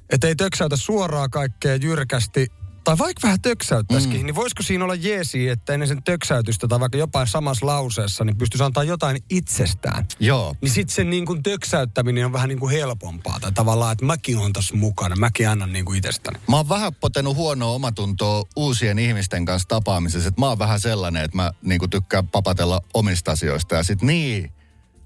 et 0.09 0.23
ei 0.23 0.35
töksäytä 0.35 0.75
suoraan 0.75 1.29
kaikkea 1.31 1.75
jyrkästi. 1.75 2.47
Tai 2.87 2.97
vaikka 2.97 3.19
vähän 3.23 3.41
töksäyttäisikin, 3.41 4.19
mm. 4.19 4.25
niin 4.25 4.35
voisiko 4.35 4.63
siinä 4.63 4.83
olla 4.83 4.95
jeesi, 4.95 5.49
että 5.49 5.73
ennen 5.73 5.87
sen 5.87 6.03
töksäytystä 6.03 6.67
tai 6.67 6.79
vaikka 6.79 6.97
jopa 6.97 7.25
samassa 7.25 7.65
lauseessa, 7.65 8.23
niin 8.23 8.37
pystyisi 8.37 8.63
antaa 8.63 8.83
jotain 8.83 9.17
itsestään. 9.29 10.05
Joo. 10.19 10.55
Niin 10.61 10.71
sitten 10.71 10.95
sen 10.95 11.09
niin 11.09 11.25
kuin 11.25 11.43
töksäyttäminen 11.43 12.25
on 12.25 12.33
vähän 12.33 12.49
niin 12.49 12.59
kuin 12.59 12.71
helpompaa. 12.71 13.39
Tai 13.39 13.51
tavallaan, 13.51 13.91
että 13.91 14.05
mäkin 14.05 14.37
on 14.37 14.53
tässä 14.53 14.75
mukana, 14.75 15.15
mäkin 15.15 15.49
annan 15.49 15.73
niin 15.73 15.85
kuin 15.85 15.97
itsestäni. 15.97 16.39
Mä 16.49 16.55
oon 16.55 16.69
vähän 16.69 16.95
potenut 16.95 17.35
huonoa 17.35 17.71
omatuntoa 17.71 18.43
uusien 18.55 18.99
ihmisten 18.99 19.45
kanssa 19.45 19.67
tapaamisessa. 19.67 20.27
Että 20.29 20.41
mä 20.41 20.47
oon 20.47 20.59
vähän 20.59 20.79
sellainen, 20.79 21.23
että 21.23 21.37
mä 21.37 21.51
niinku 21.61 21.87
tykkään 21.87 22.27
papatella 22.27 22.81
omista 22.93 23.31
asioista. 23.31 23.75
Ja 23.75 23.83
sit 23.83 24.01
niin, 24.01 24.43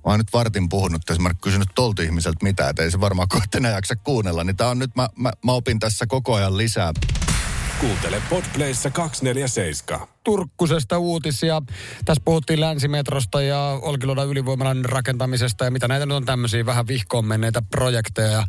mä 0.05 0.11
oon 0.11 0.19
nyt 0.19 0.33
vartin 0.33 0.69
puhunut 0.69 1.01
tässä, 1.05 1.21
mä 1.21 1.29
oon 1.29 1.37
kysynyt 1.37 1.69
tolta 1.75 2.01
ihmiseltä 2.01 2.39
mitään, 2.43 2.69
että 2.69 2.83
ei 2.83 2.91
se 2.91 2.99
varmaan 2.99 3.27
kohta 3.27 3.57
enää 3.57 3.71
jaksa 3.71 3.95
kuunnella. 3.95 4.43
Niin 4.43 4.57
tää 4.57 4.69
on 4.69 4.79
nyt, 4.79 4.95
mä, 4.95 5.09
mä, 5.15 5.31
mä 5.45 5.51
opin 5.51 5.79
tässä 5.79 6.07
koko 6.07 6.35
ajan 6.35 6.57
lisää. 6.57 6.93
Kuuntele 7.81 8.21
Podplayssa 8.29 8.89
247. 8.89 10.07
Turkkusesta 10.23 10.97
uutisia. 10.97 11.61
Tässä 12.05 12.21
puhuttiin 12.25 12.59
länsimetrosta 12.59 13.41
ja 13.41 13.79
Olkiluodon 13.81 14.29
ylivoimalan 14.29 14.85
rakentamisesta 14.85 15.65
ja 15.65 15.71
mitä 15.71 15.87
näitä 15.87 16.05
nyt 16.05 16.15
on 16.17 16.25
tämmöisiä 16.25 16.65
vähän 16.65 16.87
vihkoon 16.87 17.25
menneitä 17.25 17.61
projekteja. 17.61 18.43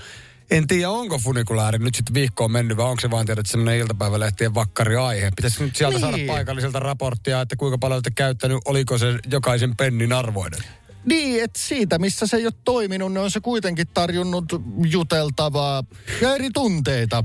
En 0.51 0.67
tiedä, 0.67 0.91
onko 0.91 1.19
funikulaari 1.19 1.79
nyt 1.79 1.95
sitten 1.95 2.15
vihkoon 2.15 2.53
mennyt 2.53 2.77
vai 2.77 2.87
onko 2.87 3.01
se 3.01 3.11
vaan 3.11 3.27
tiedät 3.27 3.47
semmoinen 3.47 3.79
iltapäivälehtien 3.79 4.55
vakkari 4.55 4.97
aihe. 4.97 5.31
Pitäisikö 5.37 5.65
nyt 5.65 5.77
sieltä 5.77 5.99
Niin. 5.99 6.01
saada 6.01 6.25
paikalliselta 6.27 6.79
raporttia, 6.81 7.41
että 7.41 7.57
kuinka 7.57 7.79
paljon 7.79 7.97
olette 7.97 8.11
käyttänyt, 8.11 8.59
oliko 8.65 8.99
se 8.99 9.19
jokaisen 9.31 9.77
pennin 9.77 10.13
arvoinen? 10.13 10.61
Niin, 11.05 11.45
että 11.45 11.59
siitä, 11.63 11.99
missä 11.99 12.27
se 12.27 12.37
ei 12.37 12.47
ole 12.47 12.53
toiminut, 12.65 13.13
niin 13.13 13.23
on 13.23 13.31
se 13.31 13.41
kuitenkin 13.41 13.87
tarjonnut 13.95 14.45
juteltavaa 14.87 15.85
ja 16.21 16.35
eri 16.35 16.51
tunteita. 16.51 17.25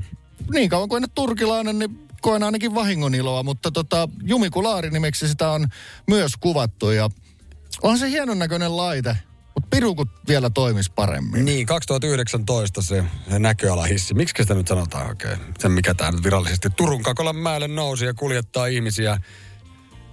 Niin 0.52 0.70
kauan 0.70 0.88
kuin 0.88 1.04
en 1.04 1.10
turkilainen, 1.14 1.78
niin 1.78 2.08
koen 2.20 2.42
ainakin 2.42 2.74
vahingon 2.74 3.14
iloa, 3.14 3.42
mutta 3.42 3.70
tota, 3.70 4.08
Jumikulaari 4.22 4.90
nimeksi 4.90 5.28
sitä 5.28 5.50
on 5.50 5.66
myös 6.06 6.32
kuvattu 6.40 6.90
ja 6.90 7.08
onhan 7.82 7.98
se 7.98 8.10
hienon 8.10 8.38
näköinen 8.38 8.76
laite. 8.76 9.16
mutta 9.54 9.68
pirukut 9.70 10.08
vielä 10.28 10.50
toimis 10.50 10.90
paremmin. 10.90 11.44
Niin, 11.44 11.66
2019 11.66 12.82
se, 12.82 13.04
se 13.30 13.38
näköalahissi. 13.38 14.14
Miksi 14.14 14.42
sitä 14.42 14.54
nyt 14.54 14.68
sanotaan 14.68 15.08
oikein? 15.08 15.38
Se 15.58 15.68
mikä 15.68 15.94
tämä 15.94 16.10
nyt 16.10 16.24
virallisesti 16.24 16.70
Turun 16.70 17.02
Kakolan 17.02 17.36
mäelle 17.36 17.68
nousi 17.68 18.04
ja 18.04 18.14
kuljettaa 18.14 18.66
ihmisiä. 18.66 19.18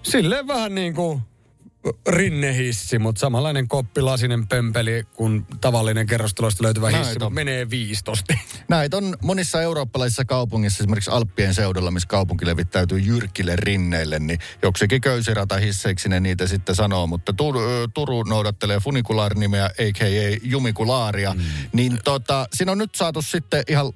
Silleen 0.03 0.47
vähän 0.47 0.75
niin 0.75 0.93
kuin 0.93 1.21
rinnehissi, 2.07 2.99
mutta 2.99 3.19
samanlainen 3.19 3.67
koppilasinen 3.67 4.47
pömpeli 4.47 5.03
kuin 5.13 5.45
tavallinen 5.61 6.07
kerrostalosta 6.07 6.63
löytyvä 6.63 6.91
Näin 6.91 7.03
hissi, 7.03 7.11
on. 7.11 7.25
mutta 7.25 7.29
menee 7.29 7.69
viistosti. 7.69 8.33
Näitä 8.67 8.97
on 8.97 9.17
monissa 9.21 9.61
eurooppalaisissa 9.61 10.25
kaupungissa, 10.25 10.83
esimerkiksi 10.83 11.11
Alppien 11.11 11.53
seudulla, 11.53 11.91
missä 11.91 12.07
kaupunki 12.07 12.45
levittäytyy 12.45 12.99
jyrkille 12.99 13.55
rinneille, 13.55 14.19
niin 14.19 14.39
joksikin 14.63 15.01
köysirata 15.01 15.57
hisseiksi 15.57 16.09
ne 16.09 16.19
niitä 16.19 16.47
sitten 16.47 16.75
sanoo, 16.75 17.07
mutta 17.07 17.31
Tur- 17.31 17.89
Turu 17.93 18.23
noudattelee 18.23 18.79
funikulaarinimeä, 18.79 19.65
a.k.a. 19.65 20.37
jumikulaaria, 20.43 21.33
mm. 21.33 21.41
niin 21.73 21.99
tota, 22.03 22.47
siinä 22.53 22.71
on 22.71 22.77
nyt 22.77 22.95
saatu 22.95 23.21
sitten 23.21 23.63
ihan 23.67 23.93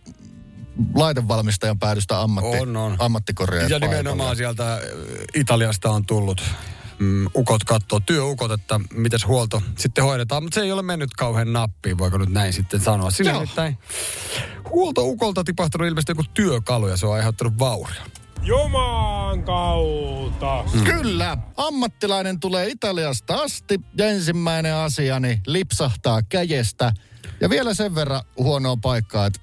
laitevalmistajan 0.95 1.79
päädystä 1.79 2.21
ammatti, 2.21 2.57
On, 2.59 2.77
on. 2.77 2.95
ammattikorjaaja 2.99 3.67
Ja 3.69 3.79
nimenomaan 3.79 4.35
sieltä 4.35 4.81
Italiasta 5.35 5.89
on 5.89 6.05
tullut 6.05 6.43
mm, 6.99 7.27
ukot 7.35 7.63
katsoo, 7.63 7.99
työukot, 7.99 8.51
että 8.51 8.79
miten 8.93 9.19
huolto 9.27 9.61
sitten 9.77 10.03
hoidetaan. 10.03 10.43
Mutta 10.43 10.55
se 10.55 10.61
ei 10.61 10.71
ole 10.71 10.81
mennyt 10.81 11.09
kauhean 11.17 11.53
nappiin, 11.53 11.97
voiko 11.97 12.17
nyt 12.17 12.29
näin 12.29 12.53
sitten 12.53 12.79
sanoa. 12.79 13.11
Sillä 13.11 13.31
Joo. 13.31 13.39
nimittäin 13.39 13.77
huoltoukolta 14.69 15.43
tipahtanut 15.43 15.87
ilmeisesti 15.87 16.11
joku 16.11 16.23
työkalu 16.33 16.87
ja 16.87 16.97
se 16.97 17.05
on 17.05 17.15
aiheuttanut 17.15 17.59
vauria. 17.59 18.03
Juman 18.43 19.43
kautta. 19.43 20.63
Kyllä, 20.83 21.37
ammattilainen 21.57 22.39
tulee 22.39 22.67
Italiasta 22.67 23.35
asti 23.35 23.79
ja 23.97 24.05
ensimmäinen 24.05 24.75
asia 24.75 25.19
niin 25.19 25.41
lipsahtaa 25.47 26.21
käjestä. 26.21 26.93
Ja 27.41 27.49
vielä 27.49 27.73
sen 27.73 27.95
verran 27.95 28.21
huonoa 28.37 28.77
paikkaa, 28.81 29.25
että 29.25 29.39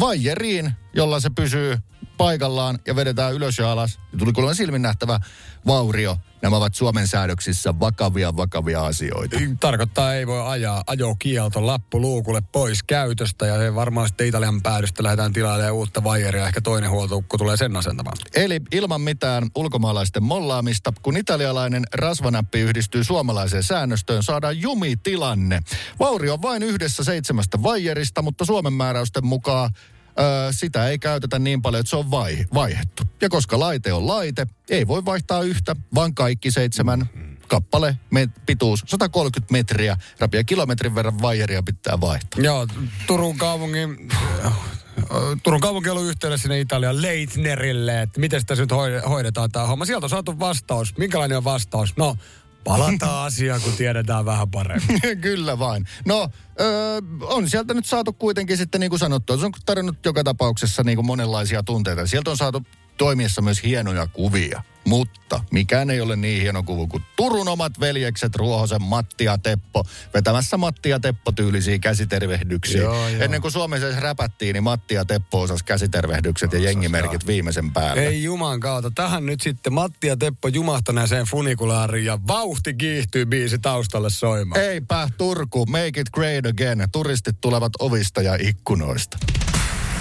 vaijeriin, 0.00 0.72
jolla 0.94 1.20
se 1.20 1.30
pysyy 1.30 1.78
paikallaan 2.16 2.78
ja 2.86 2.96
vedetään 2.96 3.34
ylös 3.34 3.58
ja 3.58 3.72
alas, 3.72 3.98
tuli 4.18 4.32
kuulemma 4.32 4.54
silmin 4.54 4.82
nähtävä 4.82 5.20
vaurio. 5.66 6.16
Nämä 6.46 6.56
ovat 6.56 6.74
Suomen 6.74 7.08
säädöksissä 7.08 7.80
vakavia, 7.80 8.36
vakavia 8.36 8.86
asioita. 8.86 9.38
Tarkoittaa 9.60 10.14
ei 10.14 10.26
voi 10.26 10.48
ajaa 10.48 10.82
ajokielto 10.86 11.66
lappu 11.66 12.00
luukulle 12.00 12.42
pois 12.52 12.82
käytöstä 12.82 13.46
ja 13.46 13.58
se 13.58 13.74
varmaan 13.74 14.08
sitten 14.08 14.26
Italian 14.26 14.62
päädystä 14.62 15.02
lähdetään 15.02 15.32
tilailemaan 15.32 15.74
uutta 15.74 16.04
vaijeria. 16.04 16.46
Ehkä 16.46 16.60
toinen 16.60 16.90
huoltoukko 16.90 17.38
tulee 17.38 17.56
sen 17.56 17.76
asentamaan. 17.76 18.16
Eli 18.34 18.60
ilman 18.72 19.00
mitään 19.00 19.50
ulkomaalaisten 19.54 20.22
mollaamista, 20.22 20.92
kun 21.02 21.16
italialainen 21.16 21.84
rasvanäppi 21.94 22.60
yhdistyy 22.60 23.04
suomalaiseen 23.04 23.62
säännöstöön, 23.62 24.22
saadaan 24.22 24.60
jumitilanne. 24.60 25.60
Vaurio 26.00 26.32
on 26.32 26.42
vain 26.42 26.62
yhdessä 26.62 27.04
seitsemästä 27.04 27.62
vaijerista, 27.62 28.22
mutta 28.22 28.44
Suomen 28.44 28.72
määräysten 28.72 29.26
mukaan 29.26 29.70
Öö, 30.20 30.52
sitä 30.52 30.88
ei 30.88 30.98
käytetä 30.98 31.38
niin 31.38 31.62
paljon, 31.62 31.80
että 31.80 31.90
se 31.90 31.96
on 31.96 32.10
vai, 32.10 32.44
vaihettu. 32.54 33.02
Ja 33.20 33.28
koska 33.28 33.60
laite 33.60 33.92
on 33.92 34.06
laite, 34.06 34.46
ei 34.70 34.86
voi 34.86 35.04
vaihtaa 35.04 35.42
yhtä, 35.42 35.76
vaan 35.94 36.14
kaikki 36.14 36.50
seitsemän 36.50 37.10
kappale, 37.48 37.98
me, 38.10 38.28
pituus 38.46 38.84
130 38.86 39.52
metriä, 39.52 39.96
rapia 40.18 40.44
kilometrin 40.44 40.94
verran 40.94 41.22
vaijeria 41.22 41.62
pitää 41.62 42.00
vaihtaa. 42.00 42.42
Joo, 42.42 42.66
Turun 43.06 43.38
kaupungin... 43.38 44.08
Turun 45.42 45.60
kaupunki 45.60 45.90
on 45.90 45.96
ollut 45.96 46.10
yhteydessä 46.10 46.42
sinne 46.42 46.60
Italian 46.60 47.02
Leitnerille, 47.02 48.02
että 48.02 48.20
miten 48.20 48.40
sitä 48.40 48.54
nyt 48.54 48.70
hoi- 48.70 49.02
hoidetaan 49.08 49.52
tämä 49.52 49.66
homma. 49.66 49.84
Sieltä 49.84 50.06
on 50.06 50.10
saatu 50.10 50.38
vastaus. 50.38 50.96
Minkälainen 50.98 51.38
on 51.38 51.44
vastaus? 51.44 51.96
No, 51.96 52.16
palataan 52.66 53.26
asiaan, 53.26 53.60
kun 53.60 53.72
tiedetään 53.72 54.24
vähän 54.24 54.50
paremmin. 54.50 55.00
Kyllä 55.20 55.58
vain. 55.58 55.86
No, 56.04 56.30
öö, 56.60 57.00
on 57.20 57.50
sieltä 57.50 57.74
nyt 57.74 57.86
saatu 57.86 58.12
kuitenkin 58.12 58.56
sitten 58.56 58.80
niin 58.80 58.90
kuin 58.90 59.00
sanottu, 59.00 59.38
se 59.38 59.46
on 59.46 59.52
tarjonnut 59.66 60.04
joka 60.04 60.24
tapauksessa 60.24 60.82
niin 60.82 60.96
kuin 60.96 61.06
monenlaisia 61.06 61.62
tunteita. 61.62 62.06
Sieltä 62.06 62.30
on 62.30 62.36
saatu 62.36 62.62
toimiessa 62.96 63.42
myös 63.42 63.62
hienoja 63.62 64.06
kuvia. 64.06 64.62
Mutta 64.86 65.40
mikään 65.50 65.90
ei 65.90 66.00
ole 66.00 66.16
niin 66.16 66.42
hieno 66.42 66.62
kuvu 66.62 66.86
kuin 66.86 67.02
Turun 67.16 67.48
omat 67.48 67.80
veljekset 67.80 68.36
Ruohosen 68.36 68.82
Matti 68.82 69.24
ja 69.24 69.38
Teppo 69.38 69.84
vetämässä 70.14 70.56
Matti 70.56 70.88
ja 70.88 71.00
Teppo 71.00 71.32
tyylisiä 71.32 71.78
käsitervehdyksiä. 71.78 72.82
Joo, 72.82 73.08
joo. 73.08 73.22
Ennen 73.22 73.42
kuin 73.42 73.52
Suomessa 73.52 73.86
edes 73.86 73.98
räpättiin, 73.98 74.54
niin 74.54 74.62
Matti 74.62 74.94
ja 74.94 75.04
Teppo 75.04 75.40
osas 75.40 75.62
käsitervehdykset 75.62 76.52
ja 76.52 76.58
jengimerkit 76.58 77.26
viimeisen 77.26 77.72
päälle. 77.72 78.06
Ei 78.06 78.22
juman 78.22 78.60
kautta. 78.60 78.90
Tähän 78.90 79.26
nyt 79.26 79.40
sitten 79.40 79.72
Matti 79.72 80.06
ja 80.06 80.16
Teppo 80.16 80.48
jumahtaneeseen 80.48 81.26
funikulaariin 81.26 82.04
ja 82.04 82.18
vauhti 82.26 82.74
kiihtyy 82.74 83.26
biisi 83.26 83.58
taustalle 83.58 84.10
soimaan. 84.10 84.60
Eipä 84.60 85.08
Turku, 85.18 85.66
make 85.66 86.00
it 86.00 86.10
great 86.12 86.46
again. 86.46 86.88
Turistit 86.92 87.36
tulevat 87.40 87.72
ovista 87.78 88.22
ja 88.22 88.36
ikkunoista. 88.40 89.18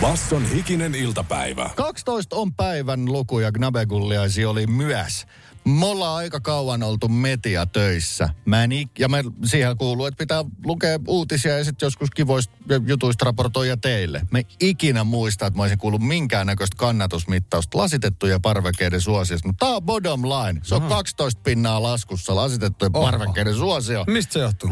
Basson 0.01 0.45
hikinen 0.49 0.95
iltapäivä. 0.95 1.69
12 1.75 2.35
on 2.35 2.53
päivän 2.53 3.05
luku 3.05 3.39
ja 3.39 3.51
Gnabegulliaisi 3.51 4.45
oli 4.45 4.67
myös. 4.67 5.25
Me 5.65 5.85
ollaan 5.85 6.15
aika 6.17 6.39
kauan 6.39 6.83
oltu 6.83 7.07
metia 7.07 7.65
töissä. 7.65 8.29
Mä 8.45 8.63
en 8.63 8.71
ik- 8.71 8.99
ja 8.99 9.09
me 9.09 9.23
siihen 9.45 9.77
kuuluu, 9.77 10.05
että 10.05 10.17
pitää 10.17 10.45
lukea 10.65 10.99
uutisia 11.07 11.57
ja 11.57 11.63
sitten 11.65 11.85
joskus 11.87 12.09
kivoista 12.11 12.53
jutuista 12.87 13.25
raportoida 13.25 13.77
teille. 13.77 14.21
Me 14.31 14.45
ikinä 14.59 15.03
muista, 15.03 15.45
että 15.45 15.57
mä 15.57 15.63
olisin 15.63 15.77
kuullut 15.77 16.01
minkäännäköistä 16.01 16.75
kannatusmittausta 16.77 17.77
lasitettujen 17.77 18.41
parvekkeiden 18.41 19.01
suosiosta. 19.01 19.47
Mutta 19.47 19.65
tää 19.65 19.75
on 19.75 19.83
bottom 19.83 20.21
line. 20.23 20.59
Se 20.63 20.75
on 20.75 20.81
12 20.81 21.41
pinnaa 21.43 21.83
laskussa 21.83 22.35
lasitettujen 22.35 22.91
Oho. 22.97 23.05
parvekkeiden 23.05 23.55
suosio. 23.55 24.03
Mistä 24.07 24.33
se 24.33 24.39
johtuu? 24.39 24.69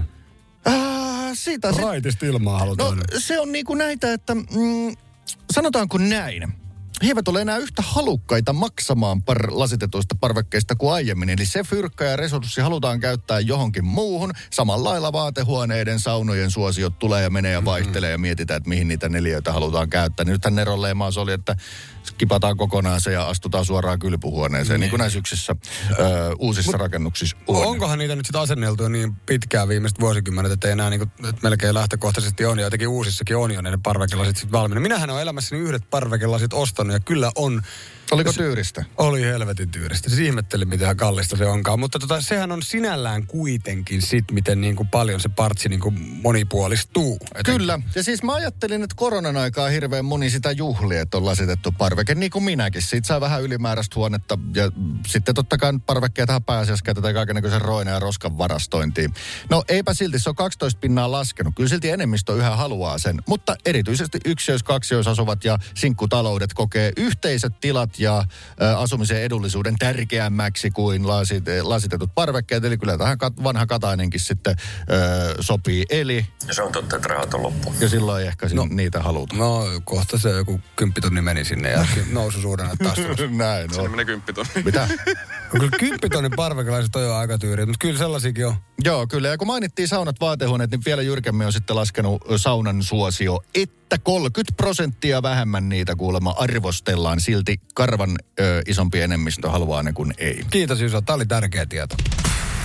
Äh, 0.68 0.74
siitä 1.34 1.72
Raitista 1.72 2.26
ilmaa 2.26 2.54
No 2.54 2.60
halutaan. 2.60 2.98
nyt. 2.98 3.08
se 3.18 3.40
on 3.40 3.52
niinku 3.52 3.76
näitä, 3.76 4.14
että 4.14 4.36
mm, 4.36 4.96
sanotaanko 5.54 5.98
näin. 5.98 6.54
He 7.04 7.08
eivät 7.08 7.28
ole 7.28 7.42
enää 7.42 7.58
yhtä 7.58 7.82
halukkaita 7.82 8.54
maksamaan 8.54 9.24
par 9.24 9.48
lasitetuista 9.52 10.16
parvekkeista 10.20 10.76
kuin 10.76 10.94
aiemmin. 10.94 11.30
Eli 11.30 11.46
se 11.46 11.64
fyrkkä 11.64 12.06
ja 12.06 12.16
resurssi 12.16 12.62
halutaan 12.62 13.00
käyttää 13.00 13.40
johonkin 13.40 13.86
muuhun. 13.86 14.32
Samalla 14.50 14.90
lailla 14.90 15.14
vaatehuoneiden, 15.14 16.00
saunojen 16.00 16.52
suosiot 16.52 17.00
tulee 17.00 17.24
ja 17.24 17.30
menee 17.30 17.52
ja 17.52 17.66
vaihtelee 17.66 18.12
ja 18.12 18.18
mietitään, 18.18 18.58
että 18.58 18.70
mihin 18.70 18.88
niitä 18.88 19.10
neliöitä 19.10 19.54
halutaan 19.54 19.90
käyttää. 19.90 20.24
Niin 20.24 20.32
nythän 20.32 20.56
Neron 20.56 20.82
leimaus 20.82 21.18
oli, 21.18 21.34
että 21.34 21.56
kipataan 22.24 22.58
kokonaan 22.58 23.02
se 23.02 23.12
ja 23.12 23.28
astutaan 23.28 23.66
suoraan 23.66 24.00
kylpyhuoneeseen, 24.00 24.80
niin 24.80 24.90
kuin 24.90 25.00
näissä 25.00 25.20
yksissä 25.20 25.56
ö, 25.92 25.96
uusissa 26.40 26.78
rakennuksissa 26.78 27.38
on. 27.48 27.66
Onkohan 27.66 28.00
niitä 28.00 28.16
nyt 28.16 28.26
sitten 28.26 28.42
asenneltu 28.42 28.88
niin 28.88 29.16
pitkään 29.16 29.68
viimeiset 29.68 30.00
vuosikymmenet, 30.00 30.52
että 30.52 30.68
ei 30.68 30.72
enää 30.72 30.90
niinku, 30.90 31.08
että 31.30 31.42
melkein 31.44 31.74
lähtökohtaisesti 31.74 32.46
on 32.46 32.60
ja 32.60 32.66
jotenkin 32.66 32.88
uusissakin 32.88 33.38
on 33.38 33.52
jo 33.52 33.62
ne 33.62 33.80
parvekelasit 33.84 34.38
sitten 34.38 34.52
valmiina. 34.52 34.82
Minähän 34.82 35.10
olen 35.10 35.22
elämässäni 35.22 35.62
yhdet 35.62 35.90
parvekelasit 35.90 36.54
ostanut 36.54 36.94
ja 36.94 37.00
kyllä 37.00 37.32
on, 37.36 37.62
Oliko 38.14 38.34
tyyristä? 38.34 38.86
oli 38.98 39.22
helvetin 39.22 39.70
tyyristä. 39.70 40.10
Siis 40.10 40.22
ihmettelin, 40.22 40.70
miten 40.70 40.98
kallista 40.98 41.38
se 41.38 41.46
onkaan. 41.46 41.80
Mutta 41.80 42.00
tota, 42.00 42.22
sehän 42.22 42.52
on 42.52 42.64
sinällään 42.64 43.28
kuitenkin 43.28 44.02
sit, 44.02 44.32
miten 44.32 44.62
niin 44.62 44.76
kuin 44.76 44.90
paljon 44.90 45.20
se 45.20 45.30
partsi 45.30 45.70
niin 45.70 45.80
kuin 45.80 46.00
monipuolistuu. 46.24 47.18
Etenkin. 47.36 47.44
Kyllä. 47.44 47.80
Ja 47.96 48.04
siis 48.04 48.24
mä 48.24 48.34
ajattelin, 48.34 48.84
että 48.84 48.96
koronan 48.96 49.38
aikaa 49.38 49.70
hirveän 49.70 50.06
moni 50.06 50.30
sitä 50.30 50.52
juhlia, 50.52 51.02
että 51.02 51.18
on 51.18 51.26
lasitettu 51.26 51.72
parveke, 51.72 52.16
niin 52.16 52.32
kuin 52.32 52.44
minäkin. 52.44 52.82
Siitä 52.82 53.08
saa 53.08 53.22
vähän 53.22 53.42
ylimääräistä 53.42 53.96
huonetta 53.96 54.38
ja 54.56 54.72
sitten 55.08 55.36
totta 55.36 55.58
kai 55.58 55.74
parvekkeetahan 55.86 56.44
pääasiassa 56.44 56.86
käytetään 56.86 57.14
kaikenlaisen 57.14 57.62
roina 57.62 57.92
ja 57.92 58.00
roskan 58.00 58.38
varastointiin. 58.38 59.14
No 59.50 59.64
eipä 59.68 59.94
silti, 59.94 60.20
se 60.20 60.30
on 60.30 60.36
12 60.36 60.80
pinnaa 60.80 61.12
laskenut. 61.12 61.54
Kyllä 61.56 61.70
silti 61.70 61.90
enemmistö 61.90 62.34
yhä 62.34 62.56
haluaa 62.56 62.98
sen. 62.98 63.22
Mutta 63.28 63.56
erityisesti 63.66 64.20
yksiöis, 64.26 64.64
kaksiöis 64.64 65.08
asuvat 65.08 65.46
ja 65.46 65.58
sinkkutaloudet 65.76 66.54
kokee 66.54 66.92
yhteiset 66.98 67.60
tilat 67.62 68.00
ja 68.04 68.24
asumisen 68.78 69.22
edullisuuden 69.22 69.76
tärkeämmäksi 69.80 70.72
kuin 70.72 71.08
lasit, 71.08 71.44
lasitetut 71.62 72.16
parvekkeet. 72.16 72.66
Eli 72.66 72.78
kyllä 72.78 72.98
tähän 72.98 73.18
kat, 73.18 73.34
vanha 73.44 73.66
Katainenkin 73.66 74.20
sitten 74.20 74.56
ö, 74.92 75.36
sopii. 75.40 75.86
Eli 75.90 76.26
Ja 76.48 76.54
se 76.54 76.62
on 76.64 76.72
totta, 76.72 76.96
että 76.96 77.08
rahat 77.08 77.34
on 77.34 77.44
loppu. 77.44 77.74
ja 77.80 77.90
silloin 77.90 78.22
ei 78.22 78.28
ehkä 78.28 78.48
no. 78.54 78.68
niitä 78.70 79.00
haluta. 79.00 79.36
No 79.36 79.66
kohta 79.84 80.18
se 80.18 80.30
joku 80.30 80.62
kymppitonni 80.76 81.22
meni 81.22 81.46
sinne 81.46 81.72
ja 81.72 81.86
nousu 82.12 82.42
suurena 82.42 82.76
taas. 82.84 82.98
Näin 83.30 83.80
on. 83.80 83.92
Menee 83.92 84.06
kymppitonni. 84.06 84.64
Mitä? 84.66 84.88
No 85.54 85.60
kyllä 85.60 85.78
kymppitonnin 85.80 86.32
parvekelaiset 86.36 86.96
on 86.96 87.04
jo 87.04 87.16
aika 87.16 87.38
tyyriä, 87.38 87.66
mutta 87.66 87.80
kyllä 87.80 87.98
sellaisiakin 87.98 88.48
on. 88.48 88.56
Joo, 88.84 89.08
kyllä. 89.08 89.28
Ja 89.28 89.38
kun 89.38 89.48
mainittiin 89.48 89.88
saunat, 89.88 90.20
vaatehuoneet, 90.22 90.72
niin 90.72 90.82
vielä 90.86 91.02
jyrkemmin 91.02 91.48
on 91.48 91.54
sitten 91.54 91.76
laskenut 91.76 92.22
saunan 92.36 92.84
suosio, 92.84 93.40
että 93.56 93.98
30 94.04 94.54
prosenttia 94.58 95.22
vähemmän 95.22 95.70
niitä 95.70 95.96
kuulemma 95.96 96.36
arvostellaan. 96.38 97.20
Silti 97.20 97.58
karvan 97.74 98.16
ö, 98.40 98.62
isompi 98.68 99.02
enemmistö 99.02 99.50
haluaa 99.50 99.84
ne 99.84 99.94
kuin 99.94 100.14
ei. 100.18 100.46
Kiitos 100.50 100.82
Jusa, 100.82 101.02
tämä 101.02 101.16
oli 101.16 101.26
tärkeä 101.26 101.66
tieto. 101.66 101.96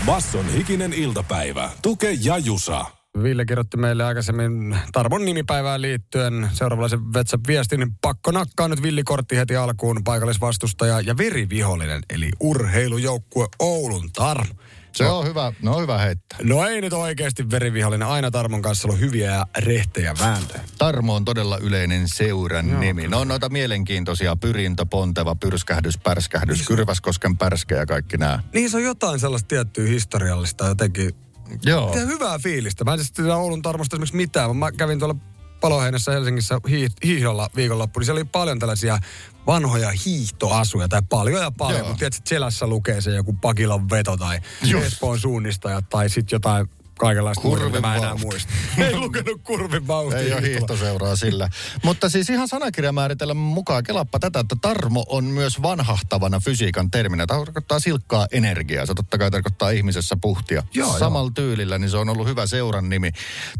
Basson 0.07 0.49
hikinen 0.53 0.93
iltapäivä. 0.93 1.71
Tuke 1.83 2.19
ja 2.23 2.39
Jusa. 2.39 2.98
Ville 3.23 3.45
kirjoitti 3.45 3.77
meille 3.77 4.05
aikaisemmin 4.05 4.77
Tarmon 4.93 5.25
nimipäivään 5.25 5.83
liittyen 5.83 6.51
seuraavanlaisen 6.53 7.13
WhatsApp-viestin. 7.15 7.93
Pakko 8.01 8.31
nakkaa 8.31 8.69
nyt 8.69 8.83
villikortti 8.83 9.37
heti 9.37 9.57
alkuun 9.57 10.05
paikallisvastustaja 10.05 11.01
ja 11.01 11.17
verivihollinen, 11.17 12.03
eli 12.11 12.31
urheilujoukkue 12.41 13.47
Oulun 13.59 14.13
Tarmo. 14.13 14.55
Se 14.93 15.05
on 15.05 15.27
hyvä, 15.27 15.53
no 15.63 15.81
hyvä 15.81 15.99
heittää. 15.99 16.39
No 16.43 16.67
ei 16.67 16.81
nyt 16.81 16.93
oikeasti 16.93 17.51
verivihollinen. 17.51 18.09
Aina 18.09 18.31
Tarmon 18.31 18.63
kanssa 18.63 18.89
ollut 18.89 19.01
hyviä 19.01 19.31
ja 19.31 19.47
rehtejä 19.59 20.15
vääntöjä. 20.21 20.61
Tarmo 20.79 21.15
on 21.15 21.25
todella 21.25 21.59
yleinen 21.59 22.09
seuran 22.09 22.71
Joo, 22.71 22.81
nimi. 22.81 23.09
No 23.09 23.21
on 23.21 23.29
noita 23.29 23.49
mielenkiintoisia 23.49 24.37
pyrintö, 24.37 24.87
ponteva, 24.87 25.35
pyrskähdys, 25.35 25.99
pärskähdys, 25.99 26.67
Kyrväskosken 26.67 27.37
pärskä 27.37 27.75
ja 27.75 27.87
kaikki 27.87 28.17
nämä. 28.17 28.43
Niin 28.55 28.71
se 28.71 28.77
on 28.77 28.83
jotain 28.83 29.21
sellaista 29.21 29.49
tiettyä 29.49 29.87
historiallista 29.87 30.67
jotenkin. 30.67 31.28
Joo. 31.65 31.93
Tää 31.93 32.05
hyvää 32.05 32.39
fiilistä. 32.39 32.85
Mä 32.85 32.93
en 32.93 32.99
siis 32.99 33.13
tiedä 33.13 33.37
Oulun 33.37 33.63
Tarmosta 33.63 33.97
esimerkiksi 33.97 34.17
mitään, 34.17 34.51
mutta 34.51 34.59
mä 34.59 34.73
kävin 34.73 34.99
tuolla 34.99 35.17
Paloheinässä 35.61 36.13
Helsingissä 36.13 36.61
hii- 36.69 36.89
hiihdolla 37.05 37.51
viikonloppu, 37.57 38.01
niin 38.01 38.05
siellä 38.05 38.19
oli 38.19 38.29
paljon 38.33 38.59
tällaisia 38.59 38.99
vanhoja 39.47 39.91
hiihtoasuja, 40.07 40.89
tai 40.89 41.03
paljon 41.09 41.43
ja 41.43 41.51
paljon, 41.51 41.79
Joo. 41.79 41.89
mutta 41.89 41.99
tiedätkö, 41.99 42.19
että 42.19 42.29
selässä 42.29 42.67
lukee 42.67 43.01
se 43.01 43.11
joku 43.11 43.33
Pakilan 43.33 43.91
veto 43.91 44.17
tai. 44.17 44.41
Espoon 44.83 45.21
suunnistaja 45.21 45.83
tai 45.83 46.09
sitten 46.09 46.37
jotain 46.37 46.67
kaikenlaista 46.99 47.43
Kurvin 47.43 47.65
muuta, 47.65 47.81
mä 47.81 47.97
en 47.97 48.03
enää 48.03 48.15
muista. 48.15 48.53
Ei 48.87 48.97
lukenut 48.97 49.41
kurvin 49.45 49.87
vauhtia. 49.87 50.19
Ei 50.21 50.33
ole 50.33 50.43
hiihtoseuraa 50.43 51.17
sillä. 51.17 51.49
Mutta 51.85 52.09
siis 52.09 52.31
ihan 52.31 52.49
sanakirjamääritelmän 52.49 53.37
mukaan 53.37 53.83
kelappa 53.85 54.19
tätä, 54.19 54.41
että 54.41 54.57
tarmo 54.63 55.05
on 55.09 55.25
myös 55.25 55.63
vanhahtavana 55.63 56.41
fysiikan 56.41 56.91
terminä. 56.91 57.27
Tämä 57.27 57.41
tarkoittaa 57.45 57.81
silkkaa 57.81 58.27
energiaa. 58.33 58.87
Se 58.87 58.95
totta 58.95 59.19
kai 59.19 59.31
tarkoittaa 59.31 59.71
ihmisessä 59.71 60.17
puhtia. 60.21 60.63
Joo, 60.75 60.99
Samalla 60.99 61.31
tyylillä, 61.35 61.79
niin 61.79 61.91
se 61.91 61.97
on 61.97 62.09
ollut 62.09 62.29
hyvä 62.29 62.47
seuran 62.47 62.89
nimi. 62.89 63.11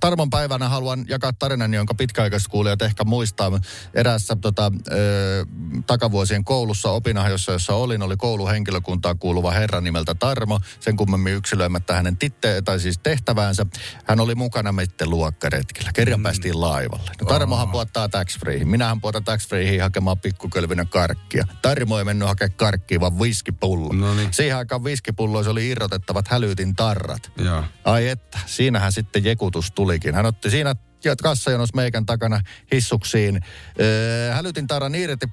Tarmon 0.01 0.31
päivänä 0.31 0.69
haluan 0.69 1.05
jakaa 1.09 1.33
tarinan, 1.33 1.75
jonka 1.75 1.95
pitkäaikaiset 1.95 2.49
kuulijat 2.49 2.83
ehkä 2.83 3.05
muistaa. 3.05 3.61
Eräässä 3.95 4.37
tota, 4.37 4.73
ö, 4.91 5.47
takavuosien 5.87 6.45
koulussa 6.45 6.91
opinahjossa, 6.91 7.53
jossa 7.53 7.75
olin, 7.75 8.03
oli 8.03 8.17
kouluhenkilökuntaan 8.17 9.19
kuuluva 9.19 9.51
herra 9.51 9.81
nimeltä 9.81 10.15
Tarmo. 10.15 10.61
Sen 10.81 10.97
kummemmin 10.97 11.35
yksilöimättä 11.35 11.95
hänen 11.95 12.17
titte, 12.17 12.63
tai 12.63 12.81
siis 12.81 12.99
tehtäväänsä. 13.29 13.67
Hän 14.05 14.21
oli 14.21 14.35
mukana 14.35 14.73
meitten 14.73 15.11
luokkaretkellä. 15.11 15.91
Kerran 15.95 16.23
päästiin 16.23 16.61
laivalle. 16.61 17.11
No, 17.21 17.27
Tarmohan 17.27 17.71
puottaa 17.71 18.09
tax 18.09 18.39
freehin. 18.39 18.69
Minähän 18.69 19.01
puotan 19.01 19.25
tax 19.25 19.49
freehin 19.49 19.83
hakemaan 19.83 20.19
pikkukölvinä 20.19 20.85
karkkia. 20.85 21.45
Tarmo 21.63 21.99
ei 21.99 22.05
mennyt 22.05 22.29
hakemaan 22.29 22.57
karkkia, 22.57 23.01
vaan 23.01 23.21
viskipullo. 23.21 23.93
No 23.93 24.15
niin. 24.15 24.33
Siihen 24.33 24.57
aikaan 24.57 24.85
viskipulloissa 24.85 25.51
oli 25.51 25.69
irrotettavat 25.69 26.29
hälytin 26.29 26.77
tarrat. 26.77 27.33
Joo. 27.39 27.65
Ai 27.85 28.09
että, 28.09 28.39
siinähän 28.47 28.93
sitten 28.93 29.25
jekutus 29.25 29.73
tulikin. 29.73 30.15
Hän 30.15 30.27
otti 30.27 30.51
siinä 30.51 30.75
ja 31.05 31.17
kassajonos 31.17 31.75
meikän 31.75 32.07
takana 32.07 32.41
hissuksiin. 32.73 33.41
Öö, 33.81 34.35
hälytin 34.35 34.67
tarran 34.67 34.95
irti, 34.95 35.27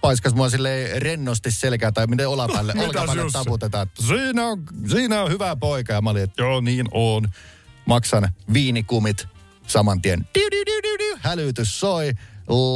paiskas 0.00 0.34
mua 0.34 0.50
silleen 0.50 1.02
rennosti 1.02 1.50
selkää 1.50 1.92
tai 1.92 2.06
miten 2.06 2.28
olapäälle, 2.28 2.72
Mitäs 2.72 2.86
olkapäälle 2.88 3.32
taputetaan. 3.32 3.82
että 3.88 4.02
Siinä 4.02 4.46
on, 4.46 4.62
siinä 4.90 5.22
on 5.22 5.30
hyvä 5.30 5.56
poika. 5.56 5.92
Ja 5.92 6.00
mä 6.00 6.10
olin, 6.10 6.22
että 6.22 6.42
joo 6.42 6.60
niin 6.60 6.86
on. 6.90 7.28
Maksan 7.86 8.28
viinikumit 8.52 9.26
saman 9.66 10.02
tien. 10.02 10.28
Diu, 10.34 10.50
diu, 10.50 10.62
diu, 10.66 10.82
diu, 10.82 10.98
diu. 10.98 11.16
Hälytys 11.20 11.80
soi. 11.80 12.12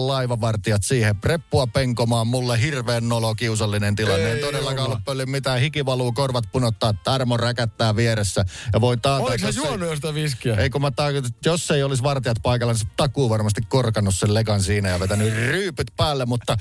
Laivavartijat 0.06 0.82
siihen 0.82 1.16
preppua 1.16 1.66
penkomaan. 1.66 2.26
Mulle 2.26 2.60
hirveän 2.60 3.08
nolo 3.08 3.34
kiusallinen 3.34 3.96
tilanne. 3.96 4.26
Ei 4.26 4.34
Ei 4.36 4.40
todellakaan 4.40 4.86
ollut 4.86 5.04
pöllin 5.04 5.30
mitään. 5.30 5.60
Hiki 5.60 5.86
valuu, 5.86 6.12
korvat 6.12 6.44
punottaa, 6.52 6.92
tarmo 6.92 7.36
räkättää 7.36 7.96
vieressä. 7.96 8.44
Ja 8.72 8.80
voi 8.80 8.96
taata, 8.96 9.24
Oliko 9.24 9.46
ei- 9.46 9.52
juonut 9.56 9.88
jo 9.88 9.94
sitä 9.96 10.14
viskiä? 10.14 10.54
ei 10.54 10.70
kun 10.70 10.80
mä 10.80 10.88
että 10.88 11.30
jos 11.44 11.70
ei 11.70 11.82
olisi 11.82 12.02
vartijat 12.02 12.36
paikalla, 12.42 12.72
niin 12.72 12.80
se 12.80 12.86
takuu 12.96 13.30
varmasti 13.30 13.62
korkannut 13.68 14.14
sen 14.14 14.34
lekan 14.34 14.62
siinä 14.62 14.88
ja 14.88 15.00
vetänyt 15.00 15.34
ryypyt 15.34 15.92
päälle, 15.96 16.26
mutta 16.26 16.56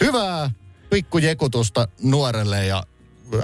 hyvää 0.00 0.50
pikkujekutusta 0.90 1.88
nuorelle 2.02 2.66
ja 2.66 2.82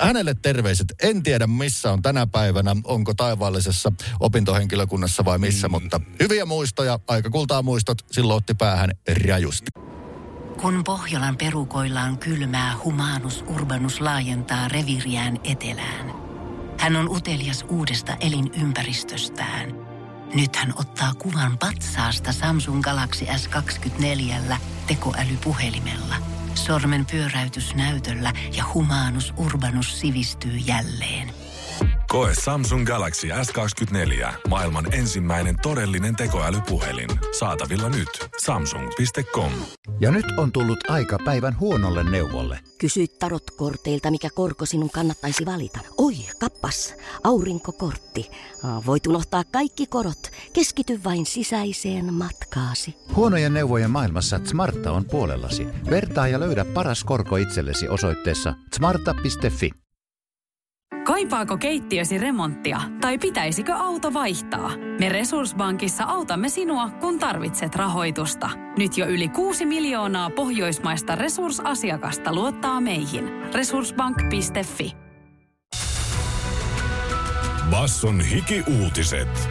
hänelle 0.01 0.35
terveiset. 0.43 0.87
En 1.03 1.23
tiedä 1.23 1.47
missä 1.47 1.93
on 1.93 2.03
tänä 2.03 2.27
päivänä, 2.27 2.77
onko 2.85 3.15
taivaallisessa 3.15 3.93
opintohenkilökunnassa 4.21 5.25
vai 5.25 5.39
missä, 5.39 5.69
mutta 5.69 6.01
hyviä 6.21 6.45
muistoja, 6.45 6.99
aika 7.09 7.31
kultaa 7.31 7.63
muistot, 7.63 7.99
silloin 8.11 8.37
otti 8.37 8.55
päähän 8.55 8.91
rajusti. 9.27 9.67
Kun 10.61 10.85
Pohjolan 10.85 11.37
perukoillaan 11.37 12.19
kylmää, 12.19 12.75
humanus 12.85 13.45
urbanus 13.49 14.01
laajentaa 14.01 14.69
reviriään 14.69 15.39
etelään. 15.45 16.13
Hän 16.79 16.97
on 16.97 17.09
utelias 17.09 17.65
uudesta 17.69 18.17
elinympäristöstään. 18.21 19.86
Nyt 20.35 20.57
hän 20.57 20.73
ottaa 20.77 21.15
kuvan 21.15 21.59
patsaasta 21.59 22.33
Samsung 22.33 22.83
Galaxy 22.83 23.25
S24 23.25 24.57
tekoälypuhelimella. 24.87 26.15
Sormen 26.55 27.07
pyöräytys 27.07 27.75
näytöllä 27.75 28.33
ja 28.57 28.65
humanus 28.75 29.35
urbanus 29.37 30.01
sivistyy 30.01 30.57
jälleen. 30.57 31.36
Koe 32.17 32.33
Samsung 32.45 32.87
Galaxy 32.87 33.29
S24. 33.29 34.33
Maailman 34.49 34.95
ensimmäinen 34.95 35.57
todellinen 35.63 36.17
tekoälypuhelin. 36.17 37.09
Saatavilla 37.39 37.89
nyt. 37.89 38.09
Samsung.com. 38.45 39.53
Ja 40.01 40.11
nyt 40.11 40.27
on 40.39 40.53
tullut 40.53 40.91
aika 40.91 41.19
päivän 41.25 41.61
huonolle 41.61 42.11
neuvolle. 42.11 42.61
Kysy 42.79 43.07
tarotkorteilta, 43.19 44.11
mikä 44.11 44.29
korko 44.35 44.67
sinun 44.67 44.91
kannattaisi 44.91 45.47
valita. 45.47 45.79
Oi, 45.99 46.15
kappas, 46.41 46.95
aurinkokortti. 47.25 48.31
Voit 48.87 49.07
unohtaa 49.07 49.45
kaikki 49.45 49.87
korot. 49.87 50.31
Keskity 50.53 51.01
vain 51.05 51.27
sisäiseen 51.27 52.15
matkaasi. 52.15 52.95
Huonojen 53.17 53.55
neuvojen 53.55 53.91
maailmassa 53.91 54.41
Smarta 54.45 54.93
on 54.93 55.05
puolellasi. 55.05 55.67
Vertaa 55.91 56.29
ja 56.29 56.41
löydä 56.41 56.65
paras 56.65 57.05
korko 57.05 57.37
itsellesi 57.37 57.89
osoitteessa 57.89 58.55
smarta.fi. 58.77 59.86
Kaipaako 61.07 61.59
keittiösi 61.59 62.19
remonttia 62.19 62.81
tai 63.01 63.19
pitäisikö 63.19 63.75
auto 63.75 64.15
vaihtaa? 64.15 64.71
Me 64.99 65.09
Resurssbankissa 65.09 66.05
autamme 66.05 66.49
sinua, 66.49 66.91
kun 66.91 67.19
tarvitset 67.19 67.75
rahoitusta. 67.75 68.51
Nyt 68.79 68.99
jo 68.99 69.07
yli 69.07 69.29
6 69.29 69.67
miljoonaa 69.67 70.31
pohjoismaista 70.31 71.15
resursasiakasta 71.15 72.35
luottaa 72.35 72.81
meihin. 72.81 73.29
Resurssbank.fi 73.55 74.97
Basson 77.71 78.21
hiki-uutiset. 78.21 79.49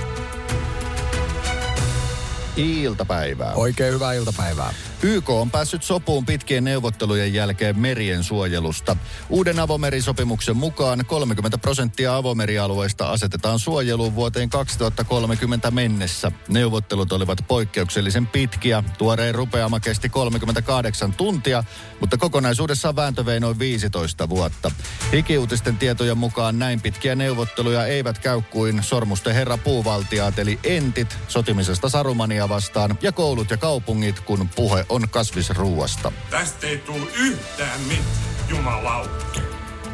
Iltapäivää. 2.58 3.54
Oikein 3.54 3.94
hyvää 3.94 4.14
iltapäivää. 4.14 4.74
YK 5.04 5.30
on 5.30 5.52
päässyt 5.52 5.84
sopuun 5.84 6.26
pitkien 6.26 6.64
neuvottelujen 6.64 7.34
jälkeen 7.34 7.80
merien 7.80 8.24
suojelusta. 8.24 8.98
Uuden 9.30 9.60
avomerisopimuksen 9.60 10.58
mukaan 10.58 11.06
30 11.06 11.58
prosenttia 11.58 12.16
avomerialueista 12.16 13.12
asetetaan 13.12 13.60
suojeluun 13.60 14.16
vuoteen 14.16 14.50
2030 14.50 15.72
mennessä. 15.72 16.32
Neuvottelut 16.48 17.12
olivat 17.12 17.38
poikkeuksellisen 17.48 18.28
pitkiä. 18.28 18.84
Tuoreen 18.98 19.36
rupeama 19.36 19.80
kesti 19.80 20.10
38 20.10 21.14
tuntia, 21.14 21.64
mutta 22.00 22.18
kokonaisuudessaan 22.18 22.96
vääntö 22.96 23.26
vei 23.26 23.40
noin 23.40 23.60
15 23.60 24.30
vuotta. 24.30 24.72
Hikiuutisten 25.14 25.78
tietojen 25.78 26.18
mukaan 26.18 26.60
näin 26.60 26.82
pitkiä 26.82 27.16
neuvotteluja 27.16 27.86
eivät 27.86 28.20
käy 28.20 28.42
kuin 28.42 28.84
sormusten 28.84 29.36
herra 29.36 29.58
puuvaltiaat 29.58 30.40
eli 30.40 30.60
entit 30.64 31.18
sotimisesta 31.28 31.90
Sarumania 31.90 32.50
vastaan 32.50 32.98
ja 33.02 33.12
koulut 33.12 33.50
ja 33.50 33.58
kaupungit, 33.58 34.20
kun 34.20 34.50
puhe 34.56 34.85
on 34.90 35.10
kasvisruuasta. 35.10 36.12
Tästä 36.30 36.68
ei 36.68 36.78
tule 36.78 37.12
yhtään 37.16 37.82
mitään, 37.82 38.06
jumalauta. 38.50 39.42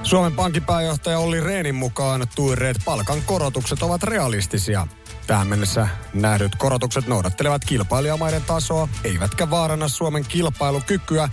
Suomen 0.03 0.33
Pankin 0.33 0.63
pääjohtaja 0.63 1.19
Olli 1.19 1.39
Rehnin 1.39 1.75
mukaan 1.75 2.27
tuireet 2.35 2.77
palkan 2.85 3.21
korotukset 3.25 3.83
ovat 3.83 4.03
realistisia. 4.03 4.87
Tähän 5.27 5.47
mennessä 5.47 5.87
nähdyt 6.13 6.55
korotukset 6.55 7.07
noudattelevat 7.07 7.65
kilpailijamaiden 7.65 8.41
tasoa, 8.41 8.87
eivätkä 9.03 9.49
vaaranna 9.49 9.87
Suomen 9.87 10.25
kilpailukykyä, 10.25 11.29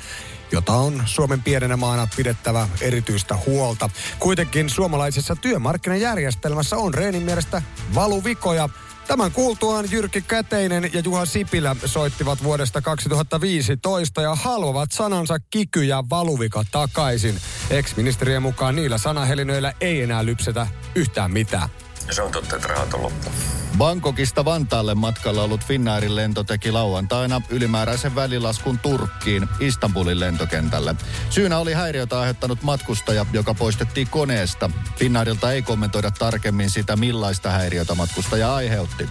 jota 0.52 0.72
on 0.72 1.02
Suomen 1.06 1.42
pienenä 1.42 1.76
maana 1.76 2.08
pidettävä 2.16 2.68
erityistä 2.80 3.38
huolta. 3.46 3.90
Kuitenkin 4.18 4.70
suomalaisessa 4.70 5.36
työmarkkinajärjestelmässä 5.36 6.76
on 6.76 6.94
Rehnin 6.94 7.22
mielestä 7.22 7.62
valuvikoja. 7.94 8.68
Tämän 9.08 9.32
kuultuaan 9.32 9.84
Jyrki 9.90 10.22
Käteinen 10.22 10.90
ja 10.92 11.00
Juha 11.04 11.26
Sipilä 11.26 11.76
soittivat 11.84 12.42
vuodesta 12.42 12.80
2015 12.82 14.22
ja 14.22 14.34
haluavat 14.34 14.92
sanansa 14.92 15.38
kiky 15.50 15.84
ja 15.84 16.04
valuvika 16.10 16.64
takaisin. 16.72 17.34
Ex-ministerien 17.70 18.42
mukaan 18.42 18.76
niillä 18.76 18.98
sanahelinöillä 18.98 19.72
ei 19.80 20.02
enää 20.02 20.26
lypsetä 20.26 20.66
yhtään 20.94 21.30
mitään. 21.30 21.68
Se 22.10 22.22
on 22.22 22.32
totta, 22.32 22.56
että 22.56 22.68
rahat 22.68 22.94
on 22.94 23.02
loppu. 23.02 23.30
Bangkokista 23.78 24.44
Vantaalle 24.44 24.94
matkalla 24.94 25.42
ollut 25.42 25.64
Finnairin 25.64 26.16
lento 26.16 26.44
teki 26.44 26.72
lauantaina 26.72 27.42
ylimääräisen 27.48 28.14
välilaskun 28.14 28.78
Turkkiin 28.78 29.48
Istanbulin 29.60 30.20
lentokentälle. 30.20 30.94
Syynä 31.30 31.58
oli 31.58 31.72
häiriötä 31.72 32.20
aiheuttanut 32.20 32.62
matkustaja, 32.62 33.26
joka 33.32 33.54
poistettiin 33.54 34.08
koneesta. 34.08 34.70
Finnairilta 34.96 35.52
ei 35.52 35.62
kommentoida 35.62 36.10
tarkemmin 36.10 36.70
sitä, 36.70 36.96
millaista 36.96 37.50
häiriötä 37.50 37.94
matkustaja 37.94 38.54
aiheutti. 38.54 39.08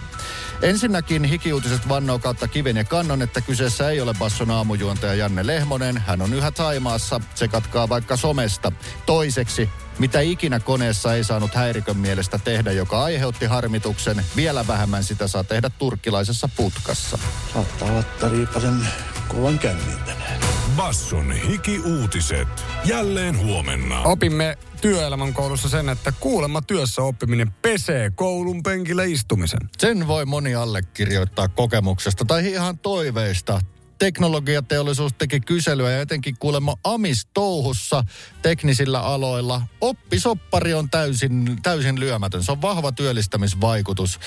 Ensinnäkin 0.62 1.24
hikiuutiset 1.24 1.88
vannoo 1.88 2.18
kautta 2.18 2.48
kiven 2.48 2.76
ja 2.76 2.84
kannon, 2.84 3.22
että 3.22 3.40
kyseessä 3.40 3.90
ei 3.90 4.00
ole 4.00 4.14
Basson 4.18 4.50
aamujuontaja 4.50 5.14
Janne 5.14 5.46
Lehmonen. 5.46 6.02
Hän 6.06 6.22
on 6.22 6.34
yhä 6.34 6.50
Taimaassa. 6.50 7.20
Se 7.34 7.48
katkaa 7.48 7.88
vaikka 7.88 8.16
somesta. 8.16 8.72
Toiseksi 9.06 9.68
mitä 9.98 10.20
ikinä 10.20 10.60
koneessa 10.60 11.14
ei 11.14 11.24
saanut 11.24 11.54
häirikön 11.54 11.96
mielestä 11.96 12.38
tehdä, 12.38 12.72
joka 12.72 13.02
aiheutti 13.02 13.46
harmituksen. 13.46 14.24
Vielä 14.36 14.66
vähemmän 14.66 15.04
sitä 15.04 15.28
saa 15.28 15.44
tehdä 15.44 15.70
turkkilaisessa 15.78 16.48
putkassa. 16.56 17.18
Saattaa 17.54 17.88
olla 17.88 18.04
Riipasen 18.30 18.86
kovan 19.28 19.58
tänään. 19.58 20.40
Basson 20.76 21.32
hiki-uutiset. 21.32 22.48
Jälleen 22.84 23.38
huomenna. 23.38 24.00
Opimme 24.00 24.58
työelämän 24.80 25.34
koulussa 25.34 25.68
sen, 25.68 25.88
että 25.88 26.12
kuulemma 26.20 26.62
työssä 26.62 27.02
oppiminen 27.02 27.52
pesee 27.62 28.10
koulun 28.10 28.62
penkillä 28.62 29.04
istumisen. 29.04 29.60
Sen 29.78 30.06
voi 30.06 30.24
moni 30.24 30.54
allekirjoittaa 30.54 31.48
kokemuksesta 31.48 32.24
tai 32.24 32.46
ihan 32.46 32.78
toiveista. 32.78 33.60
Teknologiateollisuus 33.98 35.12
teki 35.18 35.40
kyselyä 35.40 35.90
ja 35.90 36.00
etenkin 36.00 36.36
kuulemma 36.38 36.74
Amistouhussa 36.84 38.04
teknisillä 38.42 39.00
aloilla 39.00 39.62
oppisoppari 39.80 40.74
on 40.74 40.90
täysin, 40.90 41.58
täysin 41.62 42.00
lyömätön. 42.00 42.44
Se 42.44 42.52
on 42.52 42.62
vahva 42.62 42.92
työllistämisvaikutus 42.92 44.20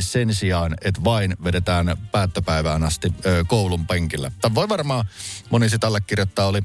sen 0.00 0.34
sijaan, 0.34 0.76
että 0.84 1.04
vain 1.04 1.36
vedetään 1.44 1.96
päättöpäivään 2.12 2.82
asti 2.82 3.14
koulun 3.46 3.86
penkillä. 3.86 4.32
Tämä 4.40 4.54
voi 4.54 4.68
varmaan 4.68 5.04
moni 5.50 5.68
sitä 5.68 5.86
allekirjoittaa, 5.86 6.46
oli 6.46 6.62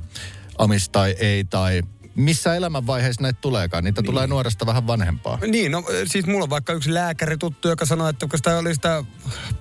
Amis 0.57 0.89
tai 0.89 1.15
ei 1.19 1.43
tai 1.43 1.81
missä 2.15 2.55
elämänvaiheessa 2.55 3.21
näitä 3.21 3.39
tuleekaan. 3.41 3.83
Niitä 3.83 4.01
niin. 4.01 4.05
tulee 4.05 4.27
nuoresta 4.27 4.65
vähän 4.65 4.87
vanhempaa. 4.87 5.39
Niin, 5.47 5.71
no 5.71 5.83
siis 6.05 6.25
mulla 6.25 6.43
on 6.43 6.49
vaikka 6.49 6.73
yksi 6.73 6.93
lääkäri 6.93 7.37
tuttu, 7.37 7.67
joka 7.67 7.85
sanoi, 7.85 8.09
että 8.09 8.27
kun 8.27 8.39
sitä 8.39 8.57
oli 8.57 8.73
sitä 8.73 9.03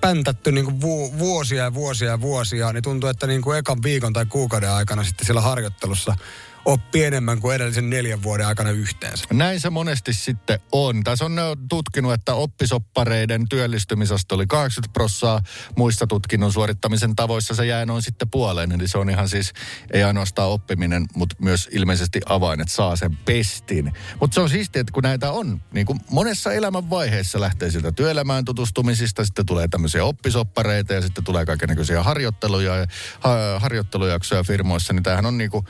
päntätty 0.01 0.53
niin 0.53 0.65
kuin 0.65 0.81
vu- 0.81 1.19
vuosia 1.19 1.63
ja 1.63 1.75
vuosia 1.75 2.09
ja 2.09 2.21
vuosia, 2.21 2.73
niin 2.73 2.83
tuntuu, 2.83 3.09
että 3.09 3.27
niin 3.27 3.43
kuin 3.43 3.59
ekan 3.59 3.83
viikon 3.83 4.13
tai 4.13 4.27
kuukauden 4.27 4.71
aikana 4.71 5.05
sitten 5.05 5.27
siellä 5.27 5.41
harjoittelussa 5.41 6.17
oppii 6.65 7.05
enemmän 7.05 7.41
kuin 7.41 7.57
edellisen 7.57 7.91
neljän 7.91 8.23
vuoden 8.23 8.47
aikana 8.47 8.71
yhteensä. 8.71 9.25
Näin 9.33 9.61
se 9.61 9.71
monesti 9.71 10.13
sitten 10.13 10.61
on. 10.73 11.05
Tässä 11.05 11.25
on 11.25 11.37
tutkinut, 11.69 12.13
että 12.13 12.35
oppisoppareiden 12.35 13.49
työllistymisaste 13.49 14.35
oli 14.35 14.47
80 14.47 14.93
prossaa. 14.93 15.43
Muissa 15.77 16.07
tutkinnon 16.07 16.53
suorittamisen 16.53 17.17
tavoissa 17.17 17.55
se 17.55 17.67
jää 17.67 17.87
noin 17.87 18.03
sitten 18.03 18.31
puoleen. 18.31 18.73
Eli 18.73 18.89
se 18.89 18.99
on 18.99 19.11
ihan 19.11 19.29
siis, 19.29 19.53
ei 19.93 20.03
ainoastaan 20.03 20.49
oppiminen, 20.49 21.07
mutta 21.15 21.37
myös 21.39 21.69
ilmeisesti 21.73 22.21
avain, 22.27 22.61
että 22.61 22.75
saa 22.75 22.97
sen 22.97 23.17
pestin. 23.17 23.93
Mutta 24.21 24.35
se 24.35 24.41
on 24.41 24.49
siistiä, 24.49 24.81
että 24.81 24.93
kun 24.93 25.03
näitä 25.03 25.31
on, 25.31 25.63
niin 25.73 25.87
kuin 25.87 26.01
monessa 26.11 26.53
elämän 26.53 26.91
vaiheessa 26.91 27.41
lähtee 27.41 27.71
siltä 27.71 27.93
työelämään 27.93 28.45
tutustumisista, 28.45 29.25
sitten 29.25 29.47
tulee 29.47 29.69
tämmöisiä 29.69 30.05
oppisoppareita 30.05 30.95
ja 30.95 31.03
sitten 31.03 31.25
tulee 31.25 31.47
kaikenlaisia 31.47 32.03
harjoitteluja 32.03 32.77
ja 32.77 32.87
ha- 33.21 33.59
harjoittelujaksoja 33.59 34.43
firmoissa, 34.43 34.93
niin 34.93 35.03
tämähän 35.03 35.27
on 35.27 35.39
niin 35.39 35.51
kuin 35.51 35.67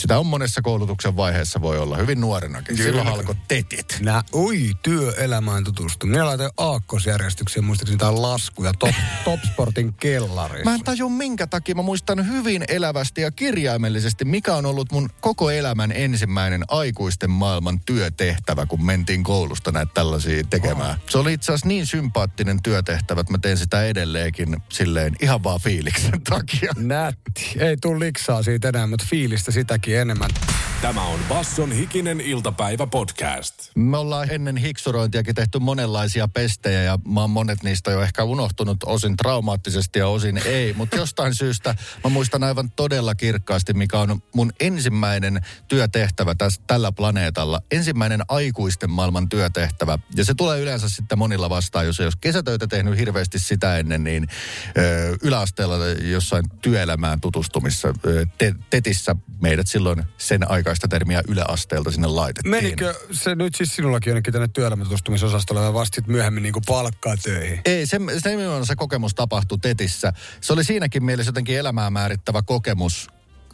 sitä 0.00 0.18
on 0.18 0.26
monessa 0.26 0.62
koulutuksen 0.62 1.16
vaiheessa 1.16 1.60
voi 1.60 1.78
olla 1.78 1.96
hyvin 1.96 2.20
nuorenakin. 2.20 2.76
Kyllä. 2.76 2.88
Silloin 2.88 3.08
alkoi 3.08 3.34
tetit. 3.48 3.98
Nää, 4.00 4.22
ui, 4.34 4.70
työelämään 4.82 5.64
tutustuminen. 5.64 6.18
Minä 6.18 6.26
laitoin 6.26 6.50
aakkosjärjestykseen 6.56 7.64
muistaakseni 7.64 7.94
jotain 7.94 8.22
laskuja 8.22 8.72
top, 8.78 8.94
Topsportin 9.24 9.94
kellarissa. 9.94 10.64
Mä 10.64 10.74
en 10.74 10.84
tajua 10.84 11.10
minkä 11.10 11.46
takia. 11.46 11.74
Mä 11.74 11.82
muistan 11.82 12.28
hyvin 12.28 12.64
elävästi 12.68 13.20
ja 13.20 13.30
kirjaimellisesti, 13.30 14.24
mikä 14.24 14.54
on 14.54 14.66
ollut 14.66 14.92
mun 14.92 15.10
koko 15.20 15.50
elämän 15.50 15.92
ensimmäinen 15.92 16.64
aikuisten 16.68 17.30
maailman 17.30 17.80
työtehtävä, 17.80 18.66
kun 18.66 18.84
mentiin 18.84 19.24
koulusta 19.24 19.72
näitä 19.72 19.92
tällaisia 19.94 20.44
tekemään. 20.50 20.96
Se 21.08 21.18
oli 21.18 21.32
itse 21.32 21.52
asiassa 21.52 21.68
niin 21.68 21.86
sympaattinen 21.86 22.62
työtehtävä, 22.62 23.20
että 23.20 23.32
mä 23.32 23.38
teen 23.38 23.58
sitä 23.58 23.84
edelleenkin 23.84 24.56
silleen 24.68 25.16
ihan 25.20 25.44
vaan 25.44 25.60
fiiliksen 25.60 26.22
takia. 26.30 26.72
Nätti. 26.76 27.52
Ei 27.58 27.76
tuu 27.76 28.00
liksaa 28.00 28.42
siitä 28.42 28.68
enää, 28.68 28.86
mutta 28.86 29.06
fiilistä 29.08 29.50
sitäkin 29.50 29.89
enemmän. 29.96 30.49
Tämä 30.82 31.02
on 31.02 31.20
Basson 31.28 31.72
hikinen 31.72 32.20
iltapäivä 32.20 32.86
podcast. 32.86 33.54
Me 33.74 33.96
ollaan 33.96 34.30
ennen 34.30 34.56
hiksurointiakin 34.56 35.34
tehty 35.34 35.58
monenlaisia 35.58 36.28
pestejä 36.28 36.82
ja 36.82 36.98
mä 37.08 37.20
oon 37.20 37.30
monet 37.30 37.62
niistä 37.62 37.90
jo 37.90 38.02
ehkä 38.02 38.24
unohtunut 38.24 38.76
osin 38.86 39.16
traumaattisesti 39.16 39.98
ja 39.98 40.08
osin 40.08 40.40
ei. 40.44 40.72
Mutta 40.72 40.96
jostain 40.96 41.34
syystä 41.34 41.74
mä 42.04 42.10
muistan 42.10 42.44
aivan 42.44 42.70
todella 42.70 43.14
kirkkaasti, 43.14 43.74
mikä 43.74 43.98
on 43.98 44.22
mun 44.34 44.52
ensimmäinen 44.60 45.40
työtehtävä 45.68 46.34
tässä, 46.34 46.62
tällä 46.66 46.92
planeetalla. 46.92 47.60
Ensimmäinen 47.70 48.20
aikuisten 48.28 48.90
maailman 48.90 49.28
työtehtävä. 49.28 49.98
Ja 50.16 50.24
se 50.24 50.34
tulee 50.34 50.60
yleensä 50.60 50.88
sitten 50.88 51.18
monilla 51.18 51.50
vastaan, 51.50 51.86
jos 51.86 52.00
ei 52.00 52.06
olisi 52.06 52.18
kesätöitä 52.20 52.66
tehnyt 52.66 52.98
hirveästi 52.98 53.38
sitä 53.38 53.76
ennen, 53.76 54.04
niin 54.04 54.26
ö, 54.78 55.16
yläasteella 55.22 55.86
jossain 55.86 56.44
työelämään 56.62 57.20
tutustumissa 57.20 57.88
ö, 58.06 58.26
te, 58.38 58.54
tetissä 58.70 59.16
meidät 59.42 59.66
silloin 59.66 60.02
sen 60.18 60.50
aikaista 60.70 60.88
termiä 60.88 61.22
yläasteelta 61.28 61.90
sinne 61.90 62.06
laitettiin. 62.08 62.50
Menikö 62.50 62.94
se 63.12 63.34
nyt 63.34 63.54
siis 63.54 63.76
sinullakin 63.76 64.10
jonnekin 64.10 64.32
tänne 64.32 64.48
työelämätutustumisosastolle 64.48 65.62
vai 65.62 65.74
vasta 65.74 65.94
sit 65.94 66.06
myöhemmin 66.06 66.42
niin 66.42 66.54
palkkaa 66.66 67.16
töihin? 67.16 67.60
Ei, 67.64 67.86
se, 67.86 67.98
se 68.18 68.30
se 68.64 68.76
kokemus 68.76 69.14
tapahtui 69.14 69.58
TETissä. 69.58 70.12
Se 70.40 70.52
oli 70.52 70.64
siinäkin 70.64 71.04
mielessä 71.04 71.28
jotenkin 71.28 71.56
elämää 71.56 71.90
määrittävä 71.90 72.42
kokemus, 72.42 73.08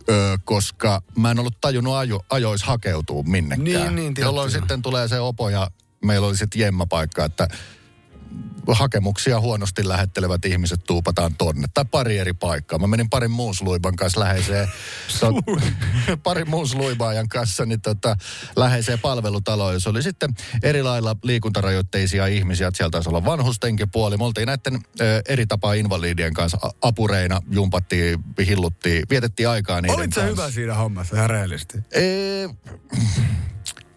ö, 0.08 0.38
koska 0.44 1.02
mä 1.18 1.30
en 1.30 1.38
ollut 1.38 1.60
tajunnut 1.60 1.94
ajo, 1.94 2.20
ajois 2.30 2.62
hakeutua 2.62 3.22
minnekään. 3.22 3.64
Niin, 3.64 3.96
niin, 3.96 4.14
Jolloin 4.18 4.50
tietty. 4.50 4.60
sitten 4.60 4.82
tulee 4.82 5.08
se 5.08 5.20
opo 5.20 5.48
ja 5.48 5.70
meillä 6.04 6.26
oli 6.26 6.36
sitten 6.36 6.60
jemmapaikka, 6.60 7.24
että 7.24 7.48
hakemuksia 8.74 9.40
huonosti 9.40 9.88
lähettelevät 9.88 10.44
ihmiset 10.44 10.84
tuupataan 10.86 11.34
tonne. 11.38 11.68
Tai 11.74 11.84
pari 11.84 12.18
eri 12.18 12.32
paikkaa. 12.32 12.78
Mä 12.78 12.86
menin 12.86 13.10
parin 13.10 13.30
muusluiban 13.30 13.96
kanssa 13.96 14.20
läheiseen, 14.20 14.68
tot, 15.20 15.34
parin 16.22 16.50
muusluibaajan 16.50 17.28
kanssa 17.28 17.66
niin 17.66 17.80
tota, 17.80 18.16
läheiseen 18.56 18.98
palvelutaloon. 18.98 19.74
Ja 19.74 19.80
se 19.80 19.88
oli 19.88 20.02
sitten 20.02 20.30
eri 20.62 20.82
lailla 20.82 21.16
liikuntarajoitteisia 21.22 22.26
ihmisiä. 22.26 22.68
Että 22.68 22.76
Siellä 22.76 22.90
taisi 22.90 23.08
olla 23.08 23.24
vanhustenkin 23.24 23.90
puoli. 23.90 24.16
Me 24.16 24.24
oltiin 24.24 24.46
näiden 24.46 24.80
ö, 25.00 25.22
eri 25.28 25.46
tapaa 25.46 25.74
invalidien 25.74 26.34
kanssa 26.34 26.58
apureina, 26.82 27.40
jumpattiin, 27.50 28.18
hilluttiin, 28.46 29.02
vietettiin 29.10 29.48
aikaa 29.48 29.80
niiden 29.80 29.98
Olit 29.98 30.12
sä 30.12 30.20
kanssa. 30.20 30.42
hyvä 30.42 30.50
siinä 30.50 30.74
hommassa, 30.74 31.16
ihan 31.16 31.30
rehellisesti? 31.30 31.78
Ee, 31.92 32.48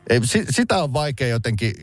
ei, 0.10 0.20
si, 0.24 0.46
sitä 0.50 0.84
on 0.84 0.94
vaikea 0.94 1.28
jotenkin. 1.28 1.74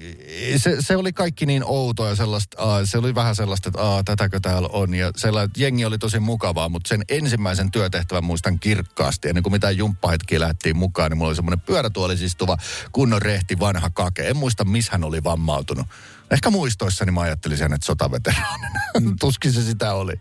Se, 0.56 0.76
se 0.80 0.96
oli 0.96 1.12
kaikki 1.12 1.46
niin 1.46 1.62
outoa 1.66 2.08
ja 2.08 2.16
sellaista, 2.16 2.62
aa, 2.62 2.86
se 2.86 2.98
oli 2.98 3.14
vähän 3.14 3.36
sellaista, 3.36 3.68
että 3.68 3.82
aa, 3.82 4.04
tätäkö 4.04 4.40
täällä 4.40 4.68
on. 4.72 4.94
Ja 4.94 5.10
sellainen, 5.16 5.50
jengi 5.56 5.84
oli 5.84 5.98
tosi 5.98 6.18
mukavaa, 6.18 6.68
mutta 6.68 6.88
sen 6.88 7.02
ensimmäisen 7.08 7.70
työtehtävän 7.70 8.24
muistan 8.24 8.58
kirkkaasti. 8.60 9.28
Ennen 9.28 9.42
kuin 9.42 9.52
mitään 9.52 9.76
jumppahetkiä 9.76 10.40
lähdettiin 10.40 10.76
mukaan, 10.76 11.10
niin 11.10 11.18
mulla 11.18 11.28
oli 11.28 11.36
semmoinen 11.36 11.60
pyörätuolissa 11.60 12.26
istuva 12.26 12.56
kunnon 12.92 13.22
rehti 13.22 13.58
vanha 13.58 13.90
kake. 13.90 14.28
En 14.28 14.36
muista, 14.36 14.64
missä 14.64 14.92
hän 14.92 15.04
oli 15.04 15.24
vammautunut. 15.24 15.86
Ehkä 16.30 16.50
muistoissani 16.50 17.10
mä 17.10 17.20
ajattelin 17.20 17.58
sen, 17.58 17.72
että 17.72 17.86
sotaveteraanina. 17.86 18.80
Tuskin 19.20 19.52
se 19.52 19.62
sitä 19.62 19.94
oli. 19.94 20.12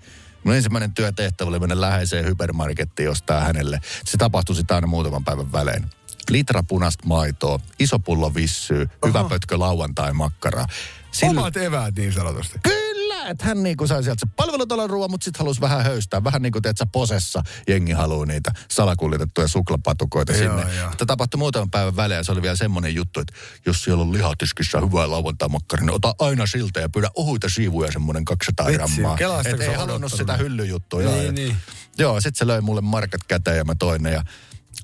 Mun 0.44 0.56
ensimmäinen 0.56 0.94
työtehtävä 0.94 1.50
oli 1.50 1.60
mennä 1.60 1.82
läheiseen 1.82 2.26
hypermarkettiin 2.26 3.10
ostaa 3.10 3.42
hänelle. 3.42 3.80
Se 4.06 4.18
tapahtui 4.18 4.56
sitä 4.56 4.76
aina 4.76 4.88
muutaman 4.88 5.24
päivän 5.24 5.52
välein. 5.52 5.86
Litra 6.30 6.64
punaista 6.64 7.08
maitoa, 7.08 7.60
iso 7.80 8.00
pullo 8.00 8.36
vissyy, 8.36 8.90
hyvä 9.06 9.24
pötkö 9.30 9.60
lauantai 9.60 10.14
makkaraa. 10.14 10.66
Sillä- 11.12 11.42
Omat 11.42 11.58
eväät 11.58 11.96
niin 11.96 12.14
sanotusti. 12.14 12.60
Kyllä, 12.64 13.30
että 13.30 13.46
hän 13.46 13.64
niinku 13.64 13.88
sai 13.88 14.04
sieltä 14.04 14.20
se 14.20 14.34
palvelutalon 14.36 14.90
ruoan, 14.90 15.12
mutta 15.12 15.26
sitten 15.26 15.40
halusi 15.40 15.62
vähän 15.62 15.84
höystää. 15.84 16.24
Vähän 16.24 16.42
niin 16.42 16.52
kuin 16.52 16.62
teet 16.62 16.78
sä 16.78 16.86
posessa, 16.86 17.44
jengi 17.68 17.92
haluaa 17.92 18.26
niitä 18.26 18.52
salakuljetettuja 18.72 19.48
suklapatukoita 19.48 20.32
Joo, 20.34 20.40
sinne. 20.58 20.76
joo. 20.78 20.90
Mutta 20.90 21.06
tapahtui 21.06 21.38
muutaman 21.38 21.72
päivän 21.72 21.96
välein 21.96 22.18
ja 22.18 22.24
se 22.24 22.32
oli 22.32 22.42
vielä 22.42 22.56
semmoinen 22.56 22.96
juttu, 22.96 23.20
että 23.20 23.34
jos 23.66 23.84
siellä 23.84 24.02
on 24.02 24.14
lihatiskissä 24.14 24.80
hyvää 24.82 25.12
lauantai-makkara, 25.12 25.82
niin 25.86 25.94
ota 25.96 26.16
aina 26.20 26.46
siltä 26.48 26.80
ja 26.80 26.90
pyydä 26.90 27.10
ohuita 27.16 27.50
siivuja 27.50 27.92
semmoinen 27.92 28.26
200 28.26 28.66
Vitsi, 28.68 28.78
grammaa. 28.78 29.18
kelaastako 29.18 29.64
Et 29.64 29.70
ei 29.70 29.76
halunnut 29.76 30.12
sitä 30.14 30.38
hyllyjuttua. 30.38 31.00
Niin, 31.02 31.24
joo. 31.24 31.32
niin. 31.32 31.56
Joo, 31.98 32.22
sitten 32.22 32.40
se 32.40 32.48
löi 32.48 32.62
mulle 32.62 32.82
markat 32.82 33.22
käteen 33.28 33.58
ja 33.58 33.64
mä 33.66 33.76
toin 33.76 34.04
ne 34.04 34.12
ja 34.12 34.24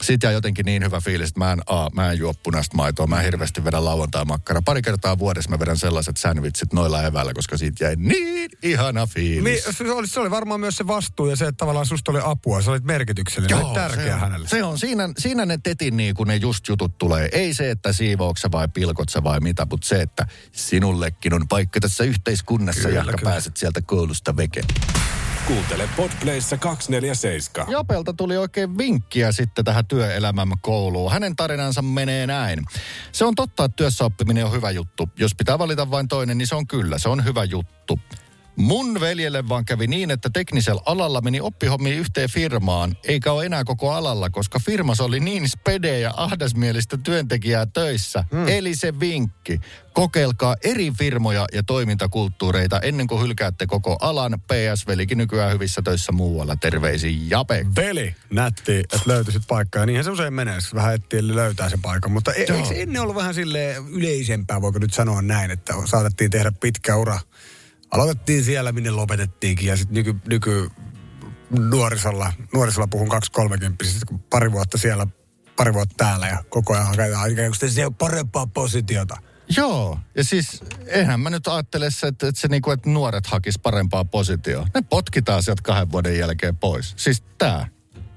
siitä 0.02 0.28
jäi 0.28 0.34
jotenkin 0.34 0.66
niin 0.66 0.84
hyvä 0.84 1.02
fiilis, 1.02 1.28
että 1.28 1.40
mä 1.40 1.52
en, 1.52 1.60
a, 1.66 1.90
mä 1.94 2.12
en 2.12 2.20
juo 2.20 2.34
punaista 2.44 2.78
maitoa, 2.78 3.08
mä 3.08 3.20
en 3.20 3.26
hirveästi 3.26 3.64
vedä 3.64 3.86
lauantai-makkara. 3.86 4.62
Pari 4.62 4.82
kertaa 4.82 5.20
vuodessa 5.20 5.50
mä 5.50 5.60
vedän 5.60 5.78
sellaiset 5.78 6.18
sandwichit 6.18 6.74
noilla 6.74 7.04
eväillä, 7.04 7.34
koska 7.34 7.58
siitä 7.58 7.84
jäi 7.84 7.96
niin 7.96 8.50
ihana 8.64 9.08
fiilis. 9.08 9.44
Niin, 9.44 9.76
se, 9.76 9.92
oli, 9.92 10.08
se 10.08 10.20
oli 10.20 10.32
varmaan 10.32 10.60
myös 10.60 10.76
se 10.76 10.88
vastuu 10.88 11.30
ja 11.30 11.36
se, 11.36 11.46
että 11.48 11.58
tavallaan 11.58 11.86
susta 11.86 12.12
oli 12.12 12.20
apua. 12.24 12.62
Se 12.62 12.72
oli 12.72 12.80
merkityksellinen, 12.84 13.60
Joo, 13.60 13.74
tärkeä 13.74 14.06
se 14.06 14.14
on, 14.14 14.20
hänelle. 14.20 14.48
Se 14.48 14.64
on, 14.64 14.80
siinä, 14.80 15.10
siinä 15.18 15.46
ne 15.46 15.60
tetin 15.64 15.98
niin 15.98 16.16
kun 16.16 16.28
ne 16.28 16.36
just 16.36 16.68
jutut 16.68 16.98
tulee. 16.98 17.30
Ei 17.32 17.54
se, 17.54 17.72
että 17.72 17.94
siivouksa 17.94 18.52
vai 18.52 18.68
pilkotsa 18.68 19.24
vai 19.24 19.40
mitä, 19.40 19.68
mutta 19.72 19.88
se, 19.88 20.02
että 20.02 20.28
sinullekin 20.52 21.34
on 21.34 21.48
paikka 21.48 21.80
tässä 21.80 22.04
yhteiskunnassa, 22.04 22.82
Kyllä, 22.82 22.96
ja 22.96 23.04
kyllä. 23.04 23.18
pääset 23.24 23.58
sieltä 23.58 23.82
koulusta 23.82 24.38
veke. 24.38 24.62
Kuuntele 25.48 25.90
Podplayssa 25.98 26.58
247. 26.58 27.72
Japelta 27.72 28.14
tuli 28.14 28.38
oikein 28.38 28.78
vinkkiä 28.78 29.32
sitten 29.32 29.66
tähän 29.66 29.88
työelämämme 29.88 30.56
kouluun. 30.62 31.12
Hänen 31.12 31.36
tarinansa 31.36 31.82
menee 31.82 32.28
näin. 32.28 32.60
Se 33.12 33.26
on 33.26 33.36
totta, 33.36 33.66
että 33.66 33.76
työssäoppiminen 33.76 34.46
on 34.46 34.52
hyvä 34.52 34.72
juttu. 34.72 35.10
Jos 35.20 35.36
pitää 35.36 35.60
valita 35.60 35.92
vain 35.92 36.08
toinen, 36.08 36.38
niin 36.38 36.48
se 36.48 36.56
on 36.56 36.68
kyllä, 36.68 36.98
se 36.98 37.10
on 37.10 37.26
hyvä 37.26 37.44
juttu. 37.44 38.00
Mun 38.56 39.00
veljelle 39.00 39.50
vaan 39.50 39.66
kävi 39.66 39.88
niin, 39.88 40.12
että 40.12 40.30
teknisellä 40.34 40.82
alalla 40.86 41.22
meni 41.22 41.42
oppihommiin 41.42 41.98
yhteen 41.98 42.30
firmaan, 42.30 42.98
eikä 43.04 43.32
ole 43.32 43.46
enää 43.46 43.64
koko 43.64 43.92
alalla, 43.92 44.30
koska 44.30 44.60
firmassa 44.66 45.04
oli 45.04 45.20
niin 45.20 45.50
spede 45.50 46.00
ja 46.00 46.14
ahdasmielistä 46.18 46.98
työntekijää 46.98 47.66
töissä. 47.66 48.24
Hmm. 48.32 48.48
Eli 48.48 48.76
se 48.76 49.00
vinkki. 49.00 49.62
Kokeilkaa 49.94 50.56
eri 50.64 50.92
firmoja 51.00 51.46
ja 51.54 51.64
toimintakulttuureita 51.64 52.80
ennen 52.80 53.08
kuin 53.08 53.22
hylkäätte 53.22 53.68
koko 53.68 53.98
alan. 54.02 54.42
PS 54.42 54.88
Velikin 54.88 55.18
nykyään 55.18 55.54
hyvissä 55.54 55.82
töissä 55.82 56.12
muualla. 56.12 56.56
Terveisiin 56.56 57.30
Jape. 57.30 57.66
Veli, 57.76 58.16
nätti, 58.30 58.78
että 58.78 59.00
löytyisit 59.06 59.42
paikkaa. 59.48 59.86
Niinhän 59.86 60.06
se 60.06 60.12
usein 60.12 60.34
menee, 60.34 60.56
jos 60.56 60.74
vähän 60.74 60.96
etsii, 60.96 61.20
eli 61.20 61.36
löytää 61.36 61.70
se 61.70 61.78
paikan. 61.82 62.12
Mutta 62.12 62.34
e- 62.34 62.40
eikö 62.40 62.66
se 62.68 62.82
ennen 62.82 63.02
ollut 63.02 63.16
vähän 63.16 63.34
sille 63.34 63.76
yleisempää, 63.90 64.62
voiko 64.62 64.80
nyt 64.80 64.94
sanoa 64.94 65.22
näin, 65.22 65.52
että 65.52 65.74
saatettiin 65.86 66.32
tehdä 66.32 66.52
pitkä 66.52 66.96
ura. 66.96 67.20
Aloitettiin 67.92 68.44
siellä, 68.44 68.72
minne 68.72 68.92
lopetettiinkin, 68.92 69.68
ja 69.68 69.78
sitten 69.78 69.96
nyky, 69.96 70.16
nyky 70.28 70.70
nuorisolla, 71.50 72.34
nuorisolla 72.54 72.88
puhun 72.88 73.10
230 73.10 73.84
kun 74.08 74.20
pari 74.20 74.52
vuotta 74.52 74.78
siellä, 74.78 75.08
pari 75.56 75.74
vuotta 75.74 75.96
täällä, 75.98 76.28
ja 76.28 76.44
koko 76.50 76.74
ajan 76.74 76.88
haketaan 76.88 77.32
ikään 77.32 77.52
kuin 77.60 77.70
se 77.70 77.86
ole 77.86 77.94
parempaa 77.98 78.48
positiota. 78.48 79.18
Joo, 79.58 80.00
ja 80.16 80.24
siis 80.24 80.64
eihän 80.86 81.20
mä 81.20 81.30
nyt 81.30 81.48
ajattele 81.48 81.92
se, 81.92 82.08
että, 82.08 82.28
että, 82.28 82.42
se 82.42 82.48
niinku, 82.48 82.72
että 82.72 82.90
nuoret 82.90 83.28
hakis 83.28 83.60
parempaa 83.60 84.06
positioa. 84.06 84.68
Ne 84.74 84.82
potkitaan 84.90 85.44
sieltä 85.44 85.62
kahden 85.62 85.92
vuoden 85.92 86.18
jälkeen 86.18 86.58
pois. 86.58 86.94
Siis 86.98 87.24
tää, 87.38 87.68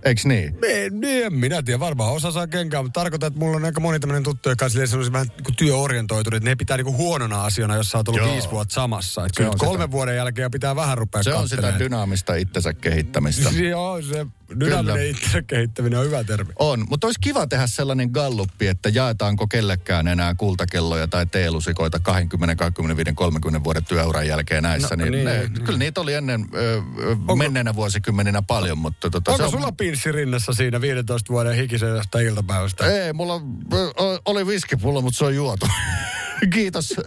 eiks 0.05 0.27
niin? 0.27 0.59
En, 0.69 1.05
en 1.05 1.35
minä 1.35 1.63
tiedä, 1.63 1.81
varmaan 1.81 2.13
osa 2.13 2.31
saa 2.31 2.47
kenkää, 2.47 2.83
mutta 2.83 3.01
tarkoitan, 3.01 3.27
että 3.27 3.39
mulla 3.39 3.57
on 3.57 3.65
aika 3.65 3.81
moni 3.81 4.01
tämmöinen 4.01 4.23
tuttu, 4.23 4.49
joka 4.49 4.65
on 4.65 5.13
vähän 5.13 5.27
niin 5.47 5.57
työorientoitunut, 5.57 6.37
että 6.37 6.51
ne 6.51 6.57
pitää 6.57 6.77
niin 6.77 6.97
huonona 6.97 7.45
asiana, 7.45 7.77
jos 7.77 7.91
sä 7.91 7.99
oot 7.99 8.09
ollut 8.09 8.23
Joo. 8.23 8.33
viisi 8.33 8.51
vuotta 8.51 8.75
samassa. 8.75 9.27
Että 9.27 9.43
kyllä 9.43 9.55
kolmen 9.59 9.85
sitä. 9.85 9.91
vuoden 9.91 10.17
jälkeen 10.17 10.51
pitää 10.51 10.77
vähän 10.77 10.99
rupea 10.99 11.23
Se 11.23 11.35
on 11.35 11.49
sitä 11.49 11.79
dynaamista 11.79 12.35
itsensä 12.35 12.75
kehittämistä. 12.75 13.51
Joo, 13.71 14.03
se 14.03 14.27
dynaaminen 14.61 15.11
itsensä 15.11 15.43
kehittäminen 15.43 15.99
on 15.99 16.07
hyvä 16.07 16.25
termi. 16.25 16.53
On, 16.59 16.87
mutta 16.89 17.07
olisi 17.07 17.21
kiva 17.21 17.47
tehdä 17.47 17.67
sellainen 17.67 18.11
galluppi, 18.13 18.67
että 18.67 18.89
jaetaanko 18.89 19.47
kellekään 19.47 20.09
enää 20.09 20.35
kultakelloja 20.35 21.09
tai 21.09 21.27
teelusikoita 21.27 22.01
20, 22.01 22.55
25, 22.57 23.13
30 23.15 23.65
vuoden 23.65 23.85
työuran 23.85 24.27
jälkeen 24.27 24.63
näissä. 24.63 24.97
No, 24.97 25.05
niin, 25.05 25.13
niin, 25.13 25.25
ne, 25.25 25.39
niin. 25.39 25.65
Kyllä 25.65 25.79
niitä 25.79 26.01
oli 26.01 26.15
ennen 26.15 26.47
ö, 26.55 26.83
ö, 27.31 27.37
menneenä 27.37 27.75
vuosikymmeninä 27.75 28.43
paljon, 28.43 28.79
mutta 28.79 29.11
tota, 29.11 29.31
Onko 29.31 29.39
se 29.39 29.45
on, 29.45 29.51
sulla 29.51 29.73
pinssi 29.73 30.13
rinnassa 30.13 30.53
siinä 30.53 30.81
15 30.81 31.33
vuoden 31.33 31.57
hikisestä 31.57 32.21
iltapäivästä? 32.21 32.87
Ei, 32.87 33.13
mulla 33.13 33.41
oli 34.25 34.47
viskipullo, 34.47 35.03
mutta 35.03 35.19
se 35.19 35.25
on 35.25 35.35
juotu. 35.35 35.67
Kiitos 36.55 36.95
ö, 36.99 37.03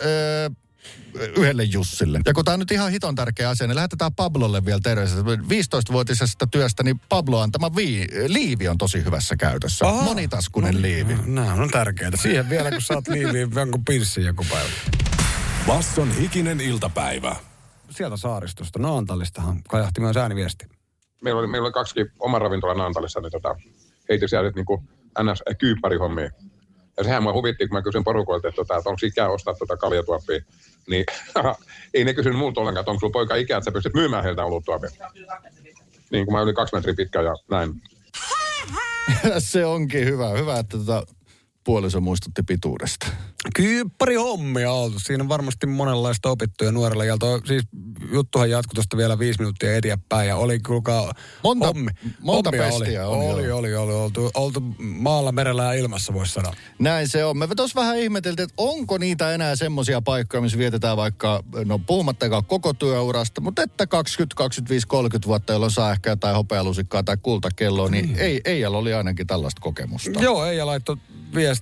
yhdelle 1.37 1.63
Jussille. 1.63 2.19
Ja 2.25 2.33
kun 2.33 2.45
tämä 2.45 2.53
on 2.53 2.59
nyt 2.59 2.71
ihan 2.71 2.91
hiton 2.91 3.15
tärkeä 3.15 3.49
asia, 3.49 3.67
niin 3.67 3.75
lähetetään 3.75 4.15
Pablolle 4.15 4.65
vielä 4.65 4.79
terveiset. 4.83 5.19
15-vuotisesta 5.25 6.47
työstä, 6.51 6.83
niin 6.83 7.01
Pablo 7.09 7.39
antama 7.39 7.75
vii, 7.75 8.07
liivi 8.27 8.67
on 8.67 8.77
tosi 8.77 9.03
hyvässä 9.05 9.35
käytössä. 9.35 9.87
Aha. 9.87 10.01
Monitaskunen 10.03 10.81
liivi. 10.81 11.17
Nämä 11.25 11.53
on 11.53 11.69
tärkeää. 11.69 12.11
Siihen 12.15 12.49
vielä, 12.49 12.71
kun 12.71 12.81
saat 12.81 13.07
liiviin 13.07 13.51
jonkun 13.55 13.85
pinssin 13.85 14.25
joku 14.25 14.45
päivä. 14.49 14.69
Basson 15.67 16.11
hikinen 16.11 16.61
iltapäivä. 16.61 17.35
Sieltä 17.89 18.17
saaristosta, 18.17 18.79
Naantalistahan 18.79 19.61
kajahti 19.69 20.01
myös 20.01 20.17
ääniviesti. 20.17 20.65
meillä 21.21 21.39
oli, 21.39 21.47
meillä 21.47 21.65
oli 21.65 21.73
kaksi 21.73 21.93
oman 22.19 22.41
ravintolan 22.41 22.77
Naantalissa, 22.77 23.19
niin 23.21 23.31
tota, 23.31 23.55
heitin 24.09 24.29
siellä 24.29 24.49
niinku 24.55 24.83
NS-kyyppärihommia. 25.23 26.29
Ja 26.97 27.03
sehän 27.03 27.23
mua 27.23 27.33
huvitti, 27.33 27.67
kun 27.67 27.77
mä 27.77 27.81
kysyin 27.81 28.03
porukoilta, 28.03 28.47
että, 28.47 28.55
tota, 28.55 28.77
että 28.77 28.89
onko 28.89 28.99
ikää 29.03 29.29
ostaa 29.29 29.53
tota 29.53 29.77
kaljatuoppia. 29.77 30.41
Niin 30.89 31.05
ei 31.93 32.05
ne 32.05 32.13
kysynyt 32.13 32.39
multa 32.39 32.61
ollenkaan, 32.61 32.81
että 32.81 32.91
onko 32.91 32.99
sulla 32.99 33.11
poika 33.11 33.35
ikää, 33.35 33.57
että 33.57 33.65
sä 33.65 33.71
pystyt 33.71 33.93
myymään 33.93 34.23
heiltä 34.23 34.45
oluttuopia. 34.45 34.89
Niin 36.11 36.25
kuin 36.25 36.33
mä 36.33 36.41
olin 36.41 36.55
kaksi 36.55 36.75
metriä 36.75 36.95
pitkä 36.95 37.21
ja 37.21 37.35
näin. 37.51 37.81
se 39.37 39.65
onkin 39.65 40.05
hyvä. 40.05 40.29
Hyvä, 40.29 40.59
että 40.59 40.77
tota 40.77 41.03
puoliso 41.67 42.01
muistutti 42.01 42.43
pituudesta. 42.43 43.07
Kyyppäri 43.55 44.15
hommia 44.15 44.71
oltu. 44.71 44.99
Siinä 44.99 45.23
on 45.23 45.29
varmasti 45.29 45.67
monenlaista 45.67 46.29
opittuja 46.29 46.71
nuorella. 46.71 47.05
Ja 47.05 47.17
toi, 47.17 47.41
siis 47.45 47.63
juttuhan 48.13 48.49
jatkui 48.49 48.73
tuosta 48.73 48.97
vielä 48.97 49.19
viisi 49.19 49.39
minuuttia 49.39 49.77
eteenpäin. 49.77 50.27
Ja 50.27 50.35
oli 50.35 50.59
kuulkaa 50.59 51.13
Monta- 51.43 51.65
hommi. 51.67 51.91
monta 52.21 52.51
pestiä 52.51 53.07
oli. 53.07 53.19
on, 53.25 53.33
Oli, 53.35 53.43
joo. 53.43 53.57
oli, 53.57 53.75
oli, 53.75 53.93
oltu, 53.93 54.31
oltu 54.33 54.59
maalla, 54.79 55.31
merellä 55.31 55.63
ja 55.63 55.73
ilmassa, 55.73 56.13
voisi 56.13 56.33
sanoa. 56.33 56.53
Näin 56.79 57.07
se 57.07 57.25
on. 57.25 57.37
Me 57.37 57.47
tuossa 57.55 57.79
vähän 57.81 57.97
ihmeteltiin, 57.97 58.43
että 58.43 58.53
onko 58.57 58.97
niitä 58.97 59.33
enää 59.33 59.55
semmoisia 59.55 60.01
paikkoja, 60.01 60.41
missä 60.41 60.57
vietetään 60.57 60.97
vaikka, 60.97 61.43
no 61.65 61.79
puhumattakaan 61.79 62.45
koko 62.45 62.73
työurasta, 62.73 63.41
mutta 63.41 63.61
että 63.61 63.87
20, 63.87 64.35
25, 64.35 64.87
30 64.87 65.27
vuotta, 65.27 65.53
jolloin 65.53 65.71
saa 65.71 65.91
ehkä 65.91 66.09
jotain 66.09 66.35
hopealusikkaa 66.35 67.03
tai 67.03 67.17
kultakelloa, 67.21 67.89
niin 67.89 68.15
ei, 68.19 68.41
Eijalla 68.45 68.77
oli 68.77 68.93
ainakin 68.93 69.27
tällaista 69.27 69.61
kokemusta. 69.61 70.19
Joo, 70.19 70.45
Eija 70.45 70.65
laittoi 70.65 70.97
viestiä. 71.35 71.56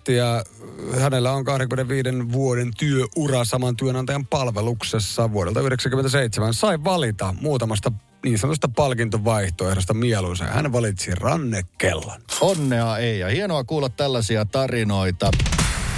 Hänellä 0.99 1.31
on 1.31 1.43
25 1.43 2.09
vuoden 2.31 2.71
työura 2.79 3.45
saman 3.45 3.77
työnantajan 3.77 4.27
palveluksessa 4.27 5.31
vuodelta 5.33 5.59
1997. 5.59 6.53
Sai 6.53 6.83
valita 6.83 7.35
muutamasta 7.41 7.91
niin 8.25 8.37
sanotusta 8.37 8.69
palkintovaihtoehdosta 8.75 9.93
mieluisen. 9.93 10.47
Hän 10.47 10.73
valitsi 10.73 11.11
rannekellon. 11.15 12.21
Onnea 12.41 12.97
Eija. 12.97 13.27
Hienoa 13.27 13.63
kuulla 13.63 13.89
tällaisia 13.89 14.45
tarinoita. 14.45 15.31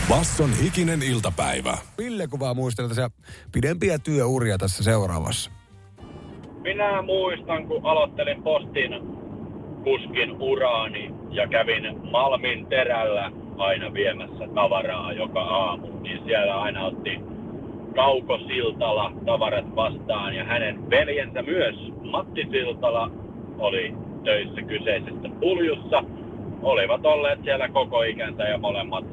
Basson 0.09 0.53
hikinen 0.53 1.03
iltapäivä. 1.03 1.77
Ville 1.97 2.27
kuvaa 2.27 2.53
muistella 2.53 2.89
tässä 2.89 3.09
pidempiä 3.51 3.99
työuria 3.99 4.57
tässä 4.57 4.83
seuraavassa. 4.83 5.51
Minä 6.61 7.01
muistan, 7.01 7.67
kun 7.67 7.85
aloittelin 7.85 8.43
postin 8.43 8.91
kuskin 9.83 10.31
uraani 10.41 11.13
ja 11.31 11.47
kävin 11.47 12.11
Malmin 12.11 12.65
terällä 12.65 13.31
aina 13.57 13.93
viemässä 13.93 14.47
tavaraa 14.55 15.13
joka 15.13 15.41
aamu, 15.41 15.87
niin 16.01 16.21
siellä 16.25 16.61
aina 16.61 16.85
otti 16.85 17.19
Kauko 17.95 18.37
Siltala 18.37 19.11
tavarat 19.25 19.75
vastaan 19.75 20.35
ja 20.35 20.43
hänen 20.43 20.89
veljensä 20.89 21.41
myös 21.41 21.75
Matti 22.11 22.47
Siltala 22.51 23.11
oli 23.57 23.93
töissä 24.23 24.61
kyseisessä 24.61 25.29
puljussa. 25.39 26.03
Olivat 26.61 27.05
olleet 27.05 27.39
siellä 27.43 27.69
koko 27.69 28.03
ikänsä 28.03 28.43
ja 28.43 28.57
molemmat 28.57 29.05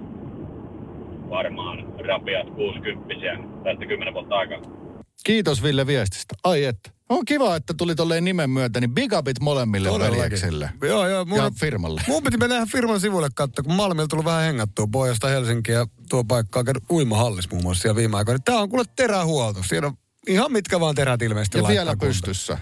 varmaan 1.30 1.84
rapiat 2.06 2.50
60 2.50 3.14
tästä 3.64 3.86
10 3.86 4.14
vuotta 4.14 4.36
aikaa. 4.36 4.83
Kiitos 5.24 5.62
Ville 5.62 5.86
viestistä. 5.86 6.34
Ai 6.44 6.64
että. 6.64 6.90
On 7.08 7.24
kiva, 7.24 7.56
että 7.56 7.74
tuli 7.74 7.94
tolleen 7.94 8.24
nimen 8.24 8.50
myötä, 8.50 8.80
niin 8.80 8.94
big 8.94 9.12
upit 9.12 9.40
molemmille 9.40 9.88
veljeksille. 9.98 10.70
Joo, 10.82 11.08
joo. 11.08 11.24
Mun, 11.24 11.38
Ja 11.38 11.50
firmalle. 11.60 12.02
Mun 12.08 12.22
piti 12.22 12.36
mennä 12.36 12.66
firman 12.66 13.00
sivuille 13.00 13.28
katsoa, 13.34 13.62
kun 13.62 13.74
Malmilla 13.74 14.08
tuli 14.08 14.24
vähän 14.24 14.42
hengattua 14.42 14.86
pohjasta 14.92 15.28
Helsinkiä 15.28 15.74
ja 15.74 15.86
tuo 16.08 16.24
paikka 16.24 16.58
on 16.58 16.64
käynyt 16.64 16.82
uimahallis 16.90 17.50
muun 17.50 17.62
muassa 17.62 17.82
siellä 17.82 17.96
viime 17.96 18.16
aikoina. 18.16 18.38
Tää 18.44 18.58
on 18.58 18.68
kuule 18.68 18.84
terähuolto. 18.96 19.62
Siinä 19.62 19.86
on 19.86 19.94
ihan 20.28 20.52
mitkä 20.52 20.80
vaan 20.80 20.94
terät 20.94 21.22
ilmeisesti 21.22 21.58
Ja 21.58 21.68
vielä 21.68 21.90
kuntoon. 21.90 22.08
pystyssä. 22.10 22.58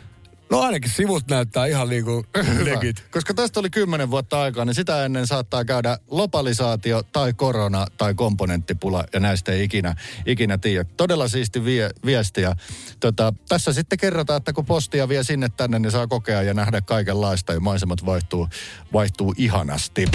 No 0.52 0.60
ainakin 0.60 0.90
sivut 0.90 1.28
näyttää 1.28 1.66
ihan 1.66 1.88
niinku 1.88 2.24
Hyvä. 2.44 2.74
legit. 2.74 3.04
Koska 3.10 3.34
tästä 3.34 3.60
oli 3.60 3.70
kymmenen 3.70 4.10
vuotta 4.10 4.42
aikaa, 4.42 4.64
niin 4.64 4.74
sitä 4.74 5.04
ennen 5.04 5.26
saattaa 5.26 5.64
käydä 5.64 5.98
lopalisaatio 6.10 7.02
tai 7.02 7.32
korona 7.32 7.86
tai 7.96 8.14
komponenttipula, 8.14 9.04
ja 9.12 9.20
näistä 9.20 9.52
ei 9.52 9.64
ikinä, 9.64 9.94
ikinä 10.26 10.58
tiedä. 10.58 10.84
Todella 10.96 11.28
siisti 11.28 11.64
vie, 11.64 11.90
viestiä. 12.06 12.56
Tota, 13.00 13.34
tässä 13.48 13.72
sitten 13.72 13.98
kerrotaan, 13.98 14.36
että 14.36 14.52
kun 14.52 14.66
postia 14.66 15.08
vie 15.08 15.24
sinne 15.24 15.48
tänne, 15.56 15.78
niin 15.78 15.90
saa 15.90 16.06
kokea 16.06 16.42
ja 16.42 16.54
nähdä 16.54 16.80
kaikenlaista, 16.80 17.52
ja 17.52 17.60
maisemat 17.60 18.06
vaihtuu, 18.06 18.48
vaihtuu 18.92 19.34
ihanasti. 19.36 20.06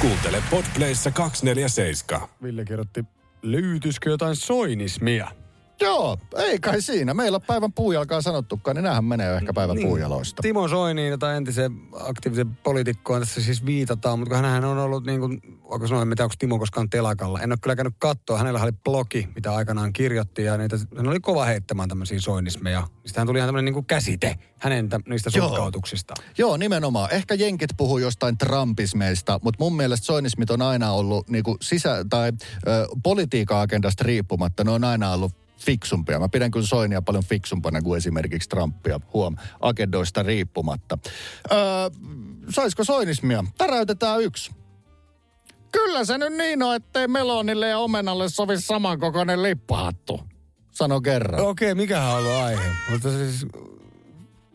Kuuntele 0.00 0.42
Podplayssa 0.50 1.10
247. 1.10 2.28
Ville 2.42 2.64
kirjoitti, 2.64 3.04
löytyisikö 3.42 4.10
jotain 4.10 4.36
soinismia? 4.36 5.41
Joo, 5.82 6.18
ei 6.36 6.58
kai 6.58 6.82
siinä. 6.82 7.14
Meillä 7.14 7.36
on 7.36 7.42
päivän 7.42 7.72
puujalkaa 7.72 8.22
sanottukaan, 8.22 8.76
niin 8.76 8.84
näähän 8.84 9.04
menee 9.04 9.36
ehkä 9.36 9.52
päivän 9.52 9.76
niin. 9.76 9.88
puujaloista. 9.88 10.42
Timo 10.42 10.68
Soiniin, 10.68 11.10
jota 11.10 11.34
entisen 11.34 11.72
aktiivisen 11.92 12.56
poliitikkoon 12.56 13.20
tässä 13.20 13.42
siis 13.42 13.66
viitataan, 13.66 14.18
mutta 14.18 14.34
kun 14.34 14.44
hänhän 14.44 14.64
on 14.64 14.78
ollut 14.78 15.04
niin 15.04 15.20
kuin, 15.20 15.40
voiko 15.70 15.86
sanoa, 15.86 16.02
en 16.02 16.08
tiedä, 16.08 16.24
onko 16.24 16.34
Timo 16.38 16.58
koskaan 16.58 16.90
telakalla. 16.90 17.40
En 17.40 17.52
ole 17.52 17.58
kyllä 17.62 17.76
käynyt 17.76 17.94
katsoa. 17.98 18.38
Hänellä 18.38 18.62
oli 18.62 18.72
blogi, 18.72 19.28
mitä 19.34 19.54
aikanaan 19.54 19.92
kirjoitti, 19.92 20.44
ja 20.44 20.56
niitä, 20.56 20.78
hän 20.96 21.08
oli 21.08 21.20
kova 21.20 21.44
heittämään 21.44 21.88
tämmöisiä 21.88 22.20
soinismeja. 22.20 22.88
Sitähän 23.06 23.26
tuli 23.26 23.38
ihan 23.38 23.48
tämmöinen 23.48 23.64
niin 23.64 23.74
kuin 23.74 23.86
käsite 23.86 24.38
hänen 24.58 24.88
tä, 24.88 25.00
niistä 25.08 25.30
Joo. 25.34 25.48
sukkautuksista. 25.48 26.14
Joo, 26.38 26.56
nimenomaan. 26.56 27.10
Ehkä 27.12 27.34
jenkit 27.34 27.70
puhuu 27.76 27.98
jostain 27.98 28.38
trumpismeista, 28.38 29.40
mutta 29.42 29.64
mun 29.64 29.76
mielestä 29.76 30.06
soinismit 30.06 30.50
on 30.50 30.62
aina 30.62 30.92
ollut 30.92 31.28
niinku 31.28 31.56
sisä- 31.60 32.04
tai 32.10 32.32
ö, 32.66 32.86
politiikan 33.02 33.60
agendasta 33.60 34.04
riippumatta, 34.04 34.64
ne 34.64 34.70
on 34.70 34.84
aina 34.84 35.12
ollut 35.12 35.32
fiksumpia. 35.64 36.18
Mä 36.18 36.28
pidän 36.28 36.50
kyllä 36.50 36.66
Soinia 36.66 37.02
paljon 37.02 37.24
fiksumpana 37.24 37.82
kuin 37.82 37.96
esimerkiksi 37.98 38.48
Trumpia, 38.48 39.00
huom, 39.14 39.36
agendoista 39.60 40.22
riippumatta. 40.22 40.98
Öö, 41.52 41.58
saisiko 42.50 42.84
soinismia? 42.84 43.44
Täräytetään 43.58 44.20
yksi. 44.22 44.50
Kyllä 45.72 46.04
se 46.04 46.18
nyt 46.18 46.32
niin 46.32 46.62
on, 46.62 46.74
ettei 46.76 47.08
Melonille 47.08 47.68
ja 47.68 47.78
Omenalle 47.78 48.28
sovi 48.28 48.60
samankokoinen 48.60 49.42
lippahattu. 49.42 50.20
Sano 50.70 51.00
kerran. 51.00 51.40
Okei, 51.40 51.74
mikähän 51.74 52.12
on 52.12 52.18
ollut 52.18 52.32
aihe? 52.32 52.62
Mutta 52.90 53.08
siis 53.10 53.46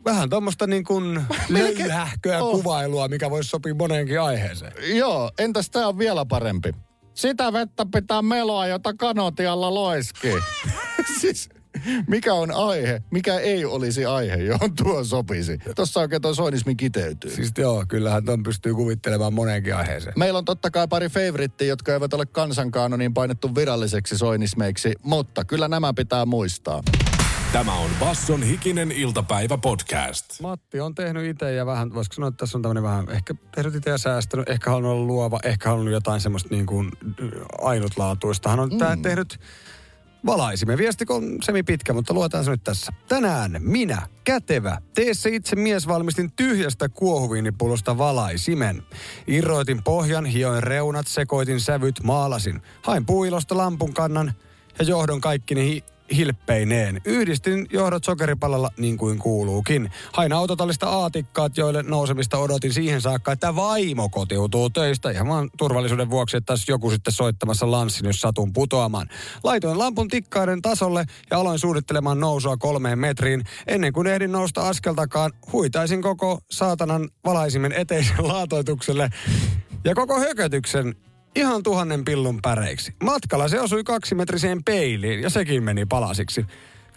vähän 0.06 0.30
tuommoista 0.30 0.68
niin 0.68 0.84
kuin 0.84 1.26
löyhähköä 1.50 2.44
Oh. 2.44 2.52
kuvailua, 2.58 3.08
mikä 3.08 3.30
voisi 3.30 3.50
sopia 3.50 3.76
moneenkin 3.76 4.22
aiheeseen. 4.22 4.74
Joo, 4.98 5.32
entäs 5.40 5.70
tää 5.70 5.88
on 5.88 5.98
vielä 5.98 6.26
parempi? 6.26 6.74
Sitä 7.14 7.54
vettä 7.54 7.86
pitää 7.94 8.22
meloa, 8.22 8.68
jota 8.68 8.94
kanotialla 8.94 9.74
loiskii. 9.74 10.36
siis 11.22 11.50
mikä 12.08 12.34
on 12.34 12.52
aihe, 12.52 13.02
mikä 13.12 13.40
ei 13.40 13.66
olisi 13.66 14.06
aihe, 14.06 14.36
johon 14.36 14.76
tuo 14.76 15.04
sopisi. 15.04 15.58
Tossa 15.76 16.00
oikein 16.00 16.22
tuo 16.22 16.34
soinismi 16.34 16.76
kiteytyy. 16.76 17.32
Siis 17.32 17.52
joo, 17.58 17.86
kyllähän 17.88 18.26
ton 18.26 18.44
pystyy 18.44 18.74
kuvittelemaan 18.74 19.34
moneenkin 19.34 19.76
aiheeseen. 19.76 20.14
Meillä 20.18 20.38
on 20.38 20.46
totta 20.46 20.72
kai 20.72 20.88
pari 20.88 21.10
favorittia, 21.10 21.68
jotka 21.68 21.94
eivät 21.94 22.14
ole 22.14 22.26
kansankaanoniin 22.26 23.14
painettu 23.14 23.56
viralliseksi 23.56 24.18
soinismeiksi, 24.18 24.94
mutta 25.04 25.46
kyllä 25.46 25.68
nämä 25.68 25.94
pitää 25.94 26.26
muistaa. 26.26 26.84
Tämä 27.54 27.74
on 27.74 27.90
Basson 28.00 28.44
hikinen 28.44 28.92
iltapäivä 28.92 29.58
podcast. 29.58 30.42
Matti 30.42 30.80
on 30.80 30.96
tehnyt 30.96 31.26
itse 31.26 31.54
ja 31.54 31.66
vähän, 31.66 31.94
voisiko 31.94 32.14
sanoa, 32.14 32.28
että 32.28 32.38
tässä 32.38 32.58
on 32.58 32.62
tämmöinen 32.62 32.84
vähän, 32.84 33.10
ehkä 33.10 33.36
tehnyt 33.56 33.76
itse 33.76 33.90
ja 33.90 33.98
säästänyt, 33.98 34.50
ehkä 34.50 34.70
halunnut 34.70 34.92
olla 34.92 35.08
luova, 35.08 35.40
ehkä 35.44 35.70
halunnut 35.70 35.94
jotain 35.94 36.22
semmoista 36.22 36.50
niin 36.52 36.66
kuin 36.66 36.92
ainutlaatuista. 37.62 38.50
Hän 38.50 38.60
on 38.60 38.70
mm. 38.70 39.02
tehnyt 39.02 39.40
valaisimme. 40.28 40.78
Viesti 40.78 41.06
on 41.10 41.38
semi 41.44 41.64
pitkä, 41.64 41.94
mutta 41.94 42.14
luetaan 42.14 42.46
se 42.46 42.52
nyt 42.52 42.64
tässä. 42.64 42.94
Tänään 43.08 43.58
minä, 43.60 44.08
kätevä, 44.24 44.82
tee 44.94 45.14
se 45.14 45.30
itse 45.30 45.56
mies 45.56 45.88
valmistin 45.88 46.32
tyhjästä 46.36 46.90
kuohuviinipullosta 46.90 47.98
valaisimen. 47.98 48.84
Irroitin 49.28 49.84
pohjan, 49.84 50.26
hioin 50.26 50.64
reunat, 50.64 51.08
sekoitin 51.08 51.60
sävyt, 51.60 52.04
maalasin. 52.04 52.62
Hain 52.82 53.06
puilosta 53.06 53.58
lampun 53.58 53.94
kannan 53.94 54.34
ja 54.80 54.86
johdon 54.86 55.22
kaikki 55.22 55.56
ne 55.56 55.64
hi- 55.64 55.84
hilppeineen. 56.16 57.02
Yhdistin 57.06 57.68
johdot 57.72 58.04
sokeripalalla 58.04 58.72
niin 58.78 58.98
kuin 58.98 59.20
kuuluukin. 59.20 59.92
Hain 60.14 60.34
autotallista 60.34 60.90
aatikkaat, 60.90 61.58
joille 61.58 61.84
nousemista 61.84 62.38
odotin 62.38 62.74
siihen 62.74 63.02
saakka, 63.02 63.32
että 63.32 63.56
vaimo 63.56 64.10
kotiutuu 64.10 64.70
töistä. 64.70 65.12
Ihan 65.12 65.28
vaan 65.28 65.50
turvallisuuden 65.58 66.10
vuoksi, 66.10 66.38
että 66.38 66.54
tässä 66.54 66.72
joku 66.72 66.92
sitten 66.92 67.14
soittamassa 67.14 67.72
lanssin, 67.72 68.06
jos 68.06 68.22
satun 68.22 68.54
putoamaan. 68.54 69.08
Laitoin 69.44 69.80
lampun 69.80 70.08
tikkaiden 70.08 70.62
tasolle 70.62 71.06
ja 71.32 71.38
aloin 71.38 71.60
suunnittelemaan 71.60 72.20
nousua 72.20 72.58
kolmeen 72.58 73.00
metriin. 73.00 73.44
Ennen 73.68 73.94
kuin 73.94 74.08
ehdin 74.08 74.32
nousta 74.32 74.68
askeltakaan, 74.68 75.32
huitaisin 75.54 76.02
koko 76.02 76.40
saatanan 76.52 77.10
valaisimen 77.26 77.72
eteisen 77.72 78.28
laatoitukselle 78.34 79.10
ja 79.86 79.96
koko 79.96 80.20
hökötyksen 80.20 80.96
ihan 81.36 81.64
tuhannen 81.64 82.06
pillun 82.06 82.40
päreiksi. 82.42 82.94
Matkalla 83.04 83.48
se 83.48 83.62
osui 83.62 83.84
kaksimetriseen 83.84 84.64
peiliin 84.64 85.22
ja 85.22 85.30
sekin 85.30 85.64
meni 85.64 85.86
palasiksi. 85.86 86.46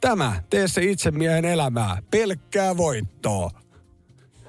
Tämä, 0.01 0.43
tee 0.51 0.69
se 0.69 0.83
itse 0.83 1.11
miehen 1.11 1.45
elämää, 1.45 2.03
pelkkää 2.11 2.77
voittoa. 2.77 3.51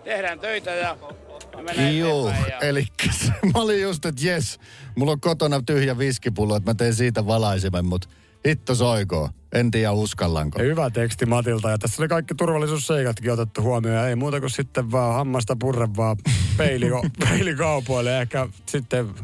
Tehdään 0.04 0.40
töitä 0.40 0.72
ja 0.72 0.98
Joo, 1.98 2.34
eli 2.62 2.88
mä 3.54 3.62
olin 3.62 3.82
just, 3.82 4.06
että 4.06 4.28
jes, 4.28 4.60
mulla 4.96 5.12
on 5.12 5.22
kotona 5.22 5.62
tyhjä 5.66 5.98
viskipullo, 5.98 6.56
että 6.56 6.72
mä 6.72 6.76
teen 6.76 6.96
siitä 6.96 7.28
valaisimen, 7.28 7.86
mutta 7.86 8.08
hitto 8.48 8.76
soikoo. 8.76 9.30
En 9.54 9.72
tiedä 9.72 9.92
uskallanko. 9.92 10.60
Ja 10.60 10.66
hyvä 10.66 10.90
teksti 10.90 11.26
Matilta 11.26 11.70
ja 11.70 11.78
tässä 11.78 12.02
oli 12.02 12.08
kaikki 12.08 12.36
turvallisuusseikatkin 12.36 13.32
otettu 13.32 13.62
huomioon. 13.62 13.98
Ja 13.98 14.08
ei 14.08 14.16
muuta 14.16 14.40
kuin 14.40 14.50
sitten 14.50 14.92
vaan 14.92 15.14
hammasta 15.14 15.56
purre 15.56 15.88
vaan 15.98 16.18
peiliko, 16.58 17.06
peilikaupoille 17.30 18.22
ehkä 18.22 18.48
sitten 18.66 19.16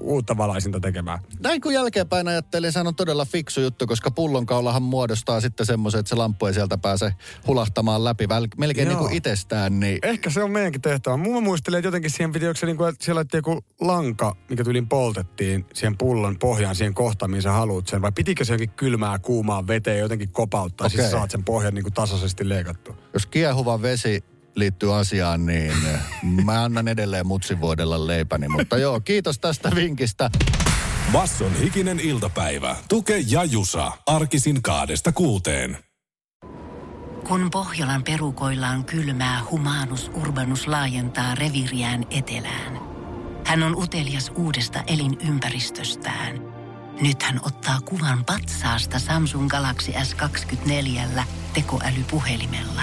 uutta 0.00 0.36
valaisinta 0.36 0.80
tekemään. 0.80 1.18
Näin 1.42 1.60
kun 1.60 1.74
jälkeenpäin 1.74 2.28
ajattelin, 2.28 2.72
sehän 2.72 2.86
on 2.86 2.94
todella 2.94 3.24
fiksu 3.24 3.60
juttu, 3.60 3.86
koska 3.86 4.10
pullonkaulahan 4.10 4.82
muodostaa 4.82 5.40
sitten 5.40 5.66
semmoisen, 5.66 5.98
että 5.98 6.08
se 6.08 6.14
lamppu 6.14 6.46
ei 6.46 6.54
sieltä 6.54 6.78
pääse 6.78 7.12
hulahtamaan 7.46 8.04
läpi 8.04 8.28
väl, 8.28 8.46
melkein 8.56 8.88
niin 8.88 8.98
kuin 8.98 9.12
itsestään. 9.12 9.80
Niin 9.80 9.98
Ehkä 10.02 10.30
se 10.30 10.42
on 10.42 10.50
meidänkin 10.50 10.80
tehtävä. 10.80 11.16
Mun 11.16 11.42
muistelin, 11.42 11.78
että 11.78 11.88
jotenkin 11.88 12.10
siihen 12.10 12.32
piti, 12.32 12.46
se 12.54 12.66
niin 12.66 12.76
kuin, 12.76 12.88
että 12.88 13.04
siellä 13.04 13.18
laitettiin 13.18 13.38
joku 13.38 13.64
lanka, 13.80 14.36
mikä 14.48 14.64
tyliin 14.64 14.88
poltettiin 14.88 15.66
siihen 15.74 15.98
pullon 15.98 16.38
pohjaan 16.38 16.76
siihen 16.76 16.94
kohtaan, 16.94 17.30
mihin 17.30 17.42
sä 17.42 17.52
haluat 17.52 17.86
sen. 17.86 18.02
Vai 18.02 18.12
pitikö 18.12 18.44
se 18.44 18.52
jotenkin 18.52 18.76
kylmää, 18.76 19.18
kuumaa 19.18 19.66
veteen 19.66 19.98
jotenkin 19.98 20.32
kopauttaa, 20.32 20.86
okay. 20.86 20.98
siis 20.98 21.10
saat 21.10 21.30
sen 21.30 21.44
pohjan 21.44 21.74
niin 21.74 21.82
kuin 21.82 21.94
tasaisesti 21.94 22.48
leikattua. 22.48 22.96
jos 23.12 23.26
kiehuva 23.26 23.82
vesi 23.82 24.24
liittyy 24.56 24.98
asiaan, 24.98 25.46
niin 25.46 25.72
mä 26.44 26.64
annan 26.64 26.88
edelleen 26.88 27.26
mutsivuodella 27.26 28.06
leipäni. 28.06 28.48
Mutta 28.48 28.78
joo, 28.78 29.00
kiitos 29.00 29.38
tästä 29.38 29.70
vinkistä. 29.74 30.30
Basson 31.12 31.54
hikinen 31.54 32.00
iltapäivä. 32.00 32.76
Tuke 32.88 33.24
ja 33.28 33.44
Jusa. 33.44 33.92
Arkisin 34.06 34.62
kaadesta 34.62 35.12
kuuteen. 35.12 35.78
Kun 37.28 37.50
Pohjolan 37.50 38.02
perukoillaan 38.02 38.84
kylmää, 38.84 39.40
humanus 39.50 40.10
urbanus 40.14 40.66
laajentaa 40.66 41.34
reviriään 41.34 42.06
etelään. 42.10 42.78
Hän 43.44 43.62
on 43.62 43.76
utelias 43.76 44.32
uudesta 44.34 44.82
elinympäristöstään. 44.86 46.40
Nyt 47.00 47.22
hän 47.22 47.40
ottaa 47.44 47.80
kuvan 47.80 48.24
patsaasta 48.24 48.98
Samsung 48.98 49.48
Galaxy 49.48 49.92
S24 49.92 51.22
tekoälypuhelimella. 51.54 52.82